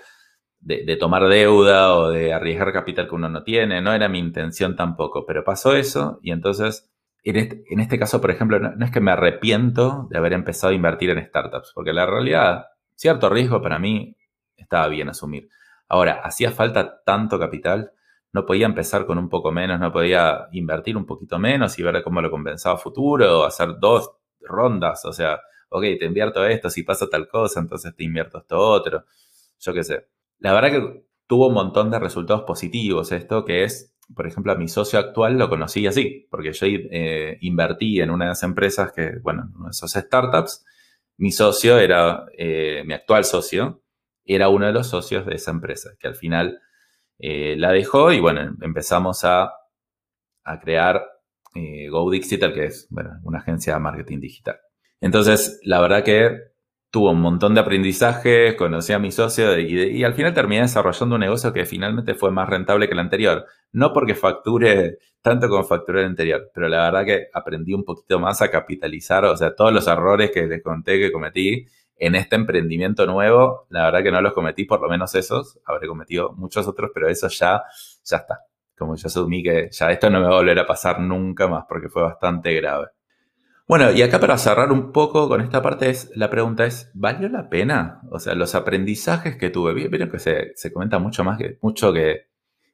de, 0.66 0.98
tomar 0.98 1.28
deuda 1.28 1.96
o 1.96 2.10
de 2.10 2.34
arriesgar 2.34 2.74
capital 2.74 3.08
que 3.08 3.16
uno 3.16 3.30
no 3.30 3.44
tiene, 3.44 3.82
no 3.82 3.94
era 3.94 4.10
mi 4.10 4.20
intención 4.20 4.76
tampoco, 4.76 5.26
pero 5.26 5.44
pasó 5.44 5.76
eso 5.76 6.20
y 6.24 6.32
entonces, 6.32 6.92
en 7.24 7.36
este, 7.36 7.64
en 7.70 7.80
este 7.80 8.00
caso, 8.00 8.20
por 8.20 8.32
ejemplo, 8.32 8.60
no, 8.60 8.84
es 8.84 8.92
que 8.92 9.00
me 9.00 9.12
arrepiento 9.12 10.08
de 10.10 10.18
haber 10.18 10.34
empezado 10.34 10.72
a 10.72 10.76
invertir 10.76 11.12
en 11.12 11.24
startups, 11.24 11.72
porque 11.74 11.94
la 11.94 12.08
realidad, 12.08 12.66
cierto 12.96 13.30
riesgo 13.30 13.62
para 13.62 13.78
mí 13.78 14.18
estaba 14.58 14.88
bien 14.88 15.10
asumir. 15.10 15.50
Ahora, 15.88 16.22
hacía 16.24 16.52
falta 16.52 17.04
tanto 17.04 17.38
capital, 17.38 17.92
no 18.36 18.46
podía 18.46 18.66
empezar 18.66 19.06
con 19.06 19.18
un 19.18 19.30
poco 19.30 19.50
menos, 19.54 19.80
no 19.80 19.94
podía 19.94 20.50
invertir 20.52 20.98
un 20.98 21.06
poquito 21.06 21.40
menos 21.40 21.80
y 21.80 21.84
ver 21.84 22.04
cómo 22.04 22.22
lo 22.22 22.30
compensaba 22.30 22.76
futuro, 22.76 23.40
o 23.40 23.44
hacer 23.46 23.80
dos 23.80 24.12
rondas, 24.42 25.06
o 25.06 25.14
sea, 25.14 25.40
ok, 25.70 25.84
te 25.98 26.06
invierto 26.06 26.46
esto, 26.46 26.70
si 26.70 26.84
pasa 26.84 27.08
tal 27.08 27.30
cosa, 27.30 27.62
entonces 27.62 27.96
te 27.96 28.04
invierto 28.04 28.40
esto 28.40 28.60
otro, 28.60 29.06
yo 29.58 29.74
qué 29.74 29.86
sé. 29.86 30.10
La 30.40 30.52
verdad 30.52 30.70
que 30.70 31.06
tuvo 31.28 31.48
un 31.48 31.54
montón 31.54 31.90
de 31.90 31.98
resultados 31.98 32.44
positivos 32.44 33.14
esto, 33.14 33.46
que 33.46 33.64
es, 33.64 33.96
por 34.14 34.28
ejemplo, 34.28 34.52
a 34.52 34.56
mi 34.56 34.68
socio 34.68 35.00
actual 35.00 35.38
lo 35.38 35.48
conocí 35.48 35.88
así, 35.88 36.28
porque 36.30 36.52
yo 36.52 36.68
eh, 36.68 37.38
invertí 37.40 38.02
en 38.02 38.12
una 38.12 38.26
de 38.26 38.32
esas 38.34 38.44
empresas 38.44 38.92
que, 38.92 39.14
bueno, 39.24 39.50
en 39.64 39.70
esas 39.70 39.94
startups, 39.94 40.66
mi 41.16 41.32
socio 41.32 41.80
era, 41.80 42.26
eh, 42.38 42.84
mi 42.86 42.94
actual 42.94 43.24
socio, 43.24 43.82
era 44.26 44.50
uno 44.50 44.66
de 44.66 44.74
los 44.74 44.88
socios 44.88 45.26
de 45.26 45.36
esa 45.36 45.52
empresa, 45.52 45.92
que 45.98 46.10
al 46.10 46.16
final 46.16 46.60
eh, 47.20 47.56
la 47.58 47.72
dejó 47.72 48.12
y 48.12 48.20
bueno, 48.20 48.56
empezamos 48.62 49.24
a, 49.24 49.52
a 50.44 50.60
crear 50.60 51.04
Go 51.90 52.12
Digital, 52.12 52.54
que 52.54 52.66
es 52.66 52.88
una 53.24 53.40
agencia 53.40 53.74
de 53.74 53.80
marketing 53.80 54.20
digital. 54.20 54.58
Entonces, 55.00 55.60
la 55.64 55.80
verdad 55.80 56.04
que 56.04 56.38
tuvo 56.96 57.12
un 57.12 57.20
montón 57.20 57.54
de 57.54 57.62
aprendizaje, 57.62 58.56
conocí 58.56 58.94
a 58.94 59.00
mi 59.00 59.12
socio 59.12 59.60
y, 59.60 60.04
al 60.04 60.14
final 60.14 60.34
terminé 60.34 60.62
desarrollando 60.62 61.16
un 61.16 61.22
negocio 61.22 61.52
que 61.52 61.66
finalmente 61.66 62.16
fue 62.16 62.32
más 62.32 62.50
rentable 62.50 62.88
que 62.88 62.94
el 62.94 63.00
anterior. 63.00 63.46
No 63.74 63.92
porque 63.92 64.16
facture 64.16 65.00
tanto 65.22 65.50
como 65.50 65.64
facturé 65.64 66.02
el 66.02 66.08
anterior, 66.08 66.50
pero 66.54 66.70
la 66.70 66.84
verdad 66.84 67.06
que 67.06 67.28
aprendí 67.34 67.74
un 67.74 67.84
poquito 67.84 68.20
más 68.20 68.42
a 68.42 68.50
capitalizar, 68.50 69.26
o 69.26 69.36
sea, 69.36 69.56
todos 69.56 69.74
los 69.74 69.88
errores 69.88 70.32
que 70.32 70.48
les 70.48 70.64
conté 70.64 71.00
que 71.00 71.12
cometí 71.12 71.66
en 71.98 72.16
este 72.16 72.36
emprendimiento 72.36 73.06
nuevo, 73.06 73.68
la 73.70 73.86
verdad 73.86 74.04
que 74.04 74.12
no 74.12 74.22
los 74.22 74.34
cometí, 74.34 74.66
por 74.66 74.82
lo 74.82 74.90
menos 74.90 75.16
esos, 75.16 75.60
habré 75.66 75.88
cometido 75.88 76.34
muchos 76.34 76.68
otros, 76.68 76.92
pero 76.94 77.08
eso 77.08 77.28
ya, 77.30 77.64
ya 78.04 78.18
está. 78.18 78.40
Como 78.78 78.96
yo 78.96 79.08
asumí 79.08 79.42
que 79.42 79.70
ya 79.72 79.92
esto 79.92 80.10
no 80.10 80.20
me 80.20 80.28
va 80.28 80.34
a 80.34 80.40
volver 80.40 80.60
a 80.60 80.68
pasar 80.68 81.00
nunca 81.00 81.48
más 81.48 81.64
porque 81.68 81.88
fue 81.88 82.02
bastante 82.02 82.54
grave. 82.54 82.88
Bueno, 83.68 83.92
y 83.92 84.02
acá 84.04 84.20
para 84.20 84.38
cerrar 84.38 84.72
un 84.72 84.92
poco 84.92 85.28
con 85.28 85.42
esta 85.42 85.62
parte, 85.62 85.90
es, 85.90 86.12
la 86.16 86.30
pregunta 86.30 86.66
es, 86.66 86.92
¿valió 86.94 87.30
la 87.30 87.50
pena? 87.50 88.02
O 88.12 88.20
sea, 88.20 88.36
los 88.36 88.54
aprendizajes 88.54 89.38
que 89.38 89.50
tuve, 89.50 89.74
vieron 89.74 90.12
que 90.12 90.20
se, 90.20 90.52
se 90.56 90.72
comenta 90.72 91.00
mucho 91.00 91.24
más 91.24 91.38
que, 91.40 91.58
mucho 91.62 91.92
que 91.92 92.28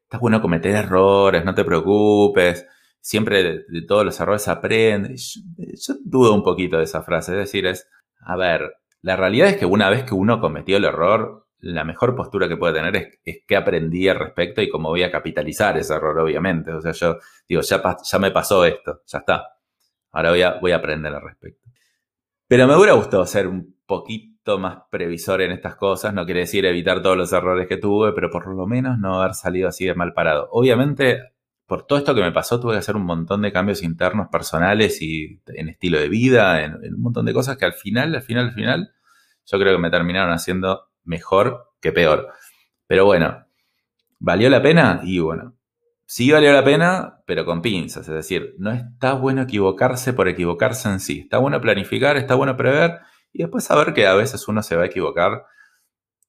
está 0.04 0.18
bueno 0.18 0.42
cometer 0.42 0.76
errores, 0.76 1.46
no 1.46 1.56
te 1.56 1.64
preocupes, 1.64 2.68
siempre 3.00 3.64
de, 3.68 3.82
todos 3.88 4.04
los 4.04 4.20
errores 4.20 4.48
aprendes. 4.50 5.42
Yo, 5.58 5.96
dudo 6.04 6.34
un 6.34 6.44
poquito 6.44 6.78
de 6.78 6.84
esa 6.84 7.04
frase, 7.04 7.32
es 7.32 7.38
decir, 7.38 7.66
es, 7.66 7.88
a 8.20 8.36
ver, 8.36 8.74
la 9.02 9.16
realidad 9.16 9.50
es 9.50 9.58
que 9.58 9.66
una 9.66 9.90
vez 9.90 10.04
que 10.04 10.14
uno 10.14 10.40
cometió 10.40 10.78
el 10.78 10.86
error, 10.86 11.48
la 11.60 11.84
mejor 11.84 12.16
postura 12.16 12.48
que 12.48 12.58
puede 12.58 12.74
tener 12.74 12.96
es, 12.96 13.20
es 13.24 13.44
que 13.48 13.56
aprendí 13.56 14.08
al 14.08 14.20
respecto 14.20 14.62
y 14.62 14.70
cómo 14.70 14.90
voy 14.90 15.04
a 15.04 15.12
capitalizar 15.12 15.78
ese 15.78 15.94
error, 15.94 16.20
obviamente. 16.20 16.72
O 16.72 16.82
sea, 16.82 16.92
yo 16.92 17.18
digo, 17.48 17.62
ya, 17.62 18.20
me 18.20 18.32
pasó 18.32 18.66
esto, 18.66 19.02
ya 19.06 19.20
está 19.20 19.48
Ahora 20.12 20.32
a, 20.32 20.60
voy 20.60 20.72
a 20.72 20.76
aprender 20.76 21.14
al 21.14 21.22
respecto. 21.22 21.70
Pero 22.48 22.68
me 22.68 22.76
hubiera 22.76 22.94
gustado 22.94 23.26
ser 23.26 23.48
un 23.48 23.78
poquito 23.86 24.60
más 24.60 24.80
previsor 24.90 25.42
en 25.42 25.52
estas 25.52 25.76
cosas. 25.76 26.14
No 26.14 26.26
quiere 26.26 26.42
decir 26.42 26.66
evitar 26.66 27.02
todos 27.02 27.16
los 27.16 27.32
errores 27.32 27.68
que 27.68 27.78
tuve, 27.78 28.12
pero 28.14 28.30
por 28.30 28.48
lo 28.54 28.68
menos 28.68 29.00
no 29.00 29.22
haber 29.22 29.36
salido 29.36 29.70
así 29.70 29.86
de 29.86 29.96
mal 29.96 30.14
parado. 30.14 30.50
Obviamente, 30.52 31.32
por 31.66 31.86
todo 31.86 32.00
esto 32.00 32.14
que 32.14 32.22
me 32.22 32.32
pasó, 32.32 32.60
tuve 32.60 32.74
que 32.74 32.80
hacer 32.80 32.96
un 32.96 33.06
montón 33.06 33.42
de 33.42 33.52
cambios 33.52 33.82
internos 33.84 34.28
personales 34.30 35.02
y 35.02 35.42
en 35.48 35.70
estilo 35.70 36.00
de 36.00 36.10
vida, 36.10 36.64
en, 36.64 36.76
un 36.76 37.02
montón 37.02 37.26
de 37.26 37.34
cosas 37.34 37.58
que 37.58 37.66
al 37.66 37.74
final, 37.74 38.14
al 38.14 38.22
final, 38.22 38.46
al 38.46 38.54
final, 38.54 38.94
yo 39.46 39.60
creo 39.60 39.76
que 39.76 39.82
me 39.82 39.90
terminaron 39.90 40.34
haciendo 40.34 40.90
mejor 41.04 41.70
que 41.80 41.92
peor. 41.92 42.30
Pero 42.88 43.06
bueno, 43.06 43.46
¿valió 44.20 44.50
la 44.50 44.62
pena? 44.62 45.02
Y 45.04 45.20
bueno, 45.20 45.56
sí 46.06 46.30
valió 46.30 46.52
la 46.52 46.64
pena, 46.64 47.22
pero 47.26 47.46
con 47.46 47.62
pinzas. 47.62 48.08
Es 48.08 48.14
decir, 48.14 48.56
no 48.58 48.72
está 48.72 49.14
bueno 49.14 49.44
equivocarse 49.44 50.12
por 50.12 50.28
equivocarse 50.28 50.90
en 50.90 51.00
sí. 51.00 51.22
Está 51.22 51.38
bueno 51.38 51.62
planificar, 51.62 52.18
está 52.18 52.36
bueno 52.36 52.58
prever 52.58 53.00
y 53.32 53.44
después 53.44 53.64
saber 53.64 53.94
que 53.94 54.08
a 54.08 54.14
veces 54.14 54.46
uno 54.48 54.62
se 54.62 54.76
va 54.76 54.84
a 54.84 54.88
equivocar. 54.88 55.46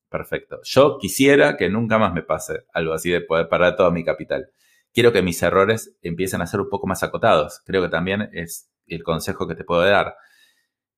Perfecto. 0.08 0.60
Yo 0.62 0.98
quisiera 1.00 1.56
que 1.56 1.68
nunca 1.68 1.98
más 1.98 2.12
me 2.12 2.22
pase 2.22 2.64
algo 2.72 2.92
así 2.92 3.10
de 3.10 3.22
poder 3.22 3.48
parar 3.48 3.74
todo 3.74 3.90
mi 3.90 4.04
capital. 4.04 4.52
Quiero 4.92 5.12
que 5.12 5.22
mis 5.22 5.42
errores 5.42 5.96
empiecen 6.02 6.42
a 6.42 6.46
ser 6.46 6.60
un 6.60 6.68
poco 6.68 6.86
más 6.86 7.02
acotados. 7.02 7.60
Creo 7.64 7.82
que 7.82 7.88
también 7.88 8.28
es 8.32 8.70
el 8.86 9.02
consejo 9.02 9.48
que 9.48 9.54
te 9.54 9.64
puedo 9.64 9.82
dar. 9.82 10.14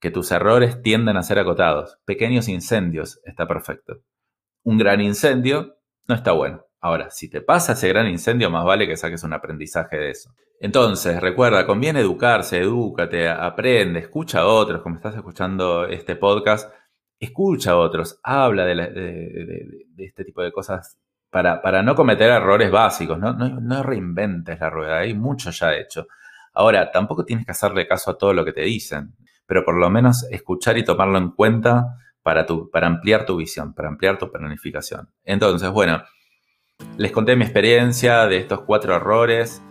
Que 0.01 0.11
tus 0.11 0.33
errores 0.33 0.83
tiendan 0.83 1.17
a 1.17 1.23
ser 1.23 1.39
acotados. 1.39 1.99
Pequeños 2.05 2.49
incendios 2.49 3.21
está 3.25 3.47
perfecto. 3.47 4.03
Un 4.65 4.79
gran 4.79 5.01
incendio 5.01 5.77
no 6.07 6.15
está 6.15 6.33
bueno. 6.33 6.65
Ahora, 6.81 7.11
si 7.11 7.31
te 7.31 7.41
pasa 7.41 7.73
ese 7.73 7.89
gran 7.89 8.09
incendio, 8.09 8.51
más 8.51 8.65
vale 8.65 8.87
que 8.87 8.97
saques 8.97 9.23
un 9.25 9.33
aprendizaje 9.33 9.97
de 9.97 10.11
eso. 10.11 10.31
Entonces, 10.61 11.21
recuerda, 11.21 11.67
conviene 11.67 12.01
educarse, 12.01 12.59
edúcate, 12.59 13.29
aprende, 13.29 14.01
escucha 14.01 14.41
a 14.41 14.47
otros, 14.47 14.83
como 14.83 14.97
estás 14.97 15.15
escuchando 15.17 15.87
este 15.87 16.17
podcast, 16.17 16.73
escucha 17.19 17.73
a 17.73 17.77
otros, 17.77 18.19
habla 18.23 18.65
de, 18.65 19.87
este 19.97 20.25
tipo 20.25 20.43
de 20.43 20.53
cosas 20.53 20.99
para, 21.35 21.83
no 21.83 21.97
cometer 21.97 22.31
errores 22.31 22.71
básicos, 22.71 23.19
¿no? 23.19 23.83
Reinventes 23.83 24.61
la 24.61 24.71
rueda, 24.71 24.99
hay 24.99 25.15
mucho 25.15 25.51
ya 25.51 25.75
hecho. 25.75 26.07
Ahora, 26.53 26.93
tampoco 26.93 27.25
tienes 27.25 27.45
que 27.45 27.51
hacerle 27.51 27.89
caso 27.89 28.13
a 28.13 28.17
todo 28.17 28.33
lo 28.33 28.45
que 28.45 28.53
te 28.53 28.61
dicen, 28.61 29.17
pero 29.45 29.65
por 29.65 29.77
lo 29.77 29.91
menos 29.91 30.25
escuchar 30.31 30.79
y 30.79 30.85
tomarlo 30.85 31.19
en 31.19 31.31
cuenta 31.31 31.99
para, 32.23 32.47
para 32.71 32.87
ampliar 32.87 33.27
tu 33.27 33.37
visión, 33.37 33.75
para 33.75 33.89
ampliar 33.89 34.17
tu 34.17 34.31
planificación. 34.31 35.09
Entonces, 35.25 35.69
bueno, 35.71 36.05
Les 36.97 37.13
conté 37.13 37.35
mi 37.35 37.45
experiencia 37.45 38.27
de 38.27 38.37
estos 38.37 38.61
cuatro 38.61 38.95
errores. 38.95 39.63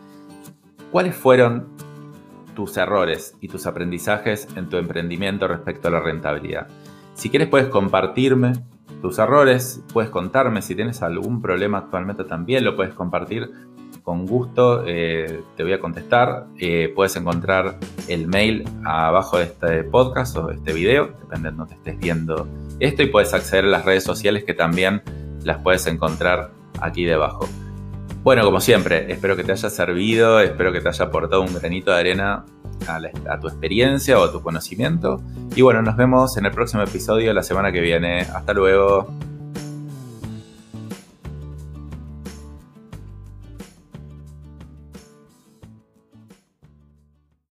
¿Cuáles 0.92 1.16
fueron 1.16 1.70
tus 2.56 2.76
errores 2.78 3.36
y 3.42 3.48
tus 3.48 3.66
aprendizajes 3.68 4.48
en 4.56 4.70
tu 4.70 4.78
emprendimiento 4.78 5.48
respecto 5.48 5.88
a 5.88 5.92
la 5.92 6.00
rentabilidad? 6.00 6.68
Si 7.14 7.30
quieres 7.30 7.48
puedes 7.48 7.68
compartirme 7.68 8.54
tus 9.04 9.20
errores, 9.20 9.84
puedes 9.92 10.10
contarme 10.10 10.62
si 10.62 10.76
tienes 10.76 11.02
algún 11.02 11.42
problema 11.42 11.80
actualmente 11.80 12.24
también, 12.24 12.64
lo 12.64 12.78
puedes 12.78 12.94
compartir 12.94 13.52
con 14.02 14.26
gusto, 14.26 14.86
eh, 14.88 15.42
te 15.58 15.64
voy 15.64 15.74
a 15.74 15.80
contestar. 15.82 16.48
Eh, 16.58 16.92
puedes 16.96 17.14
encontrar 17.18 17.80
el 18.08 18.28
mail 18.28 18.64
abajo 18.86 19.40
de 19.40 19.44
este 19.44 19.84
podcast 19.84 20.38
o 20.38 20.48
de 20.48 20.56
este 20.56 20.72
video, 20.72 21.08
depende 21.20 21.52
de 21.52 21.58
donde 21.58 21.76
estés 21.76 22.00
viendo 22.00 22.48
esto, 22.80 23.04
y 23.04 23.08
puedes 23.08 23.34
acceder 23.34 23.66
a 23.66 23.68
las 23.68 23.84
redes 23.84 24.06
sociales 24.06 24.46
que 24.46 24.54
también 24.54 25.02
las 25.44 25.58
puedes 25.58 25.86
encontrar 25.88 26.52
aquí 26.80 27.04
debajo. 27.04 27.46
Bueno, 28.24 28.46
como 28.46 28.62
siempre, 28.62 29.12
espero 29.12 29.36
que 29.36 29.44
te 29.44 29.52
haya 29.52 29.70
servido, 29.70 30.40
espero 30.40 30.72
que 30.72 30.80
te 30.80 30.88
haya 30.88 31.06
aportado 31.06 31.42
un 31.42 31.54
granito 31.54 31.92
de 31.92 32.00
arena 32.00 32.46
a, 32.88 33.40
tu 33.40 33.48
experiencia 33.50 34.18
o 34.18 34.24
a 34.24 34.32
tu 34.32 34.42
conocimiento. 34.42 35.22
Y 35.58 35.62
bueno, 35.62 35.82
nos 35.82 35.98
vemos 35.98 36.38
en 36.38 36.46
el 36.46 36.52
próximo 36.54 36.84
episodio 36.84 37.34
la 37.34 37.44
semana 37.44 37.74
que 37.74 37.82
viene. 37.82 38.22
Hasta 38.22 38.54
luego. 38.54 39.14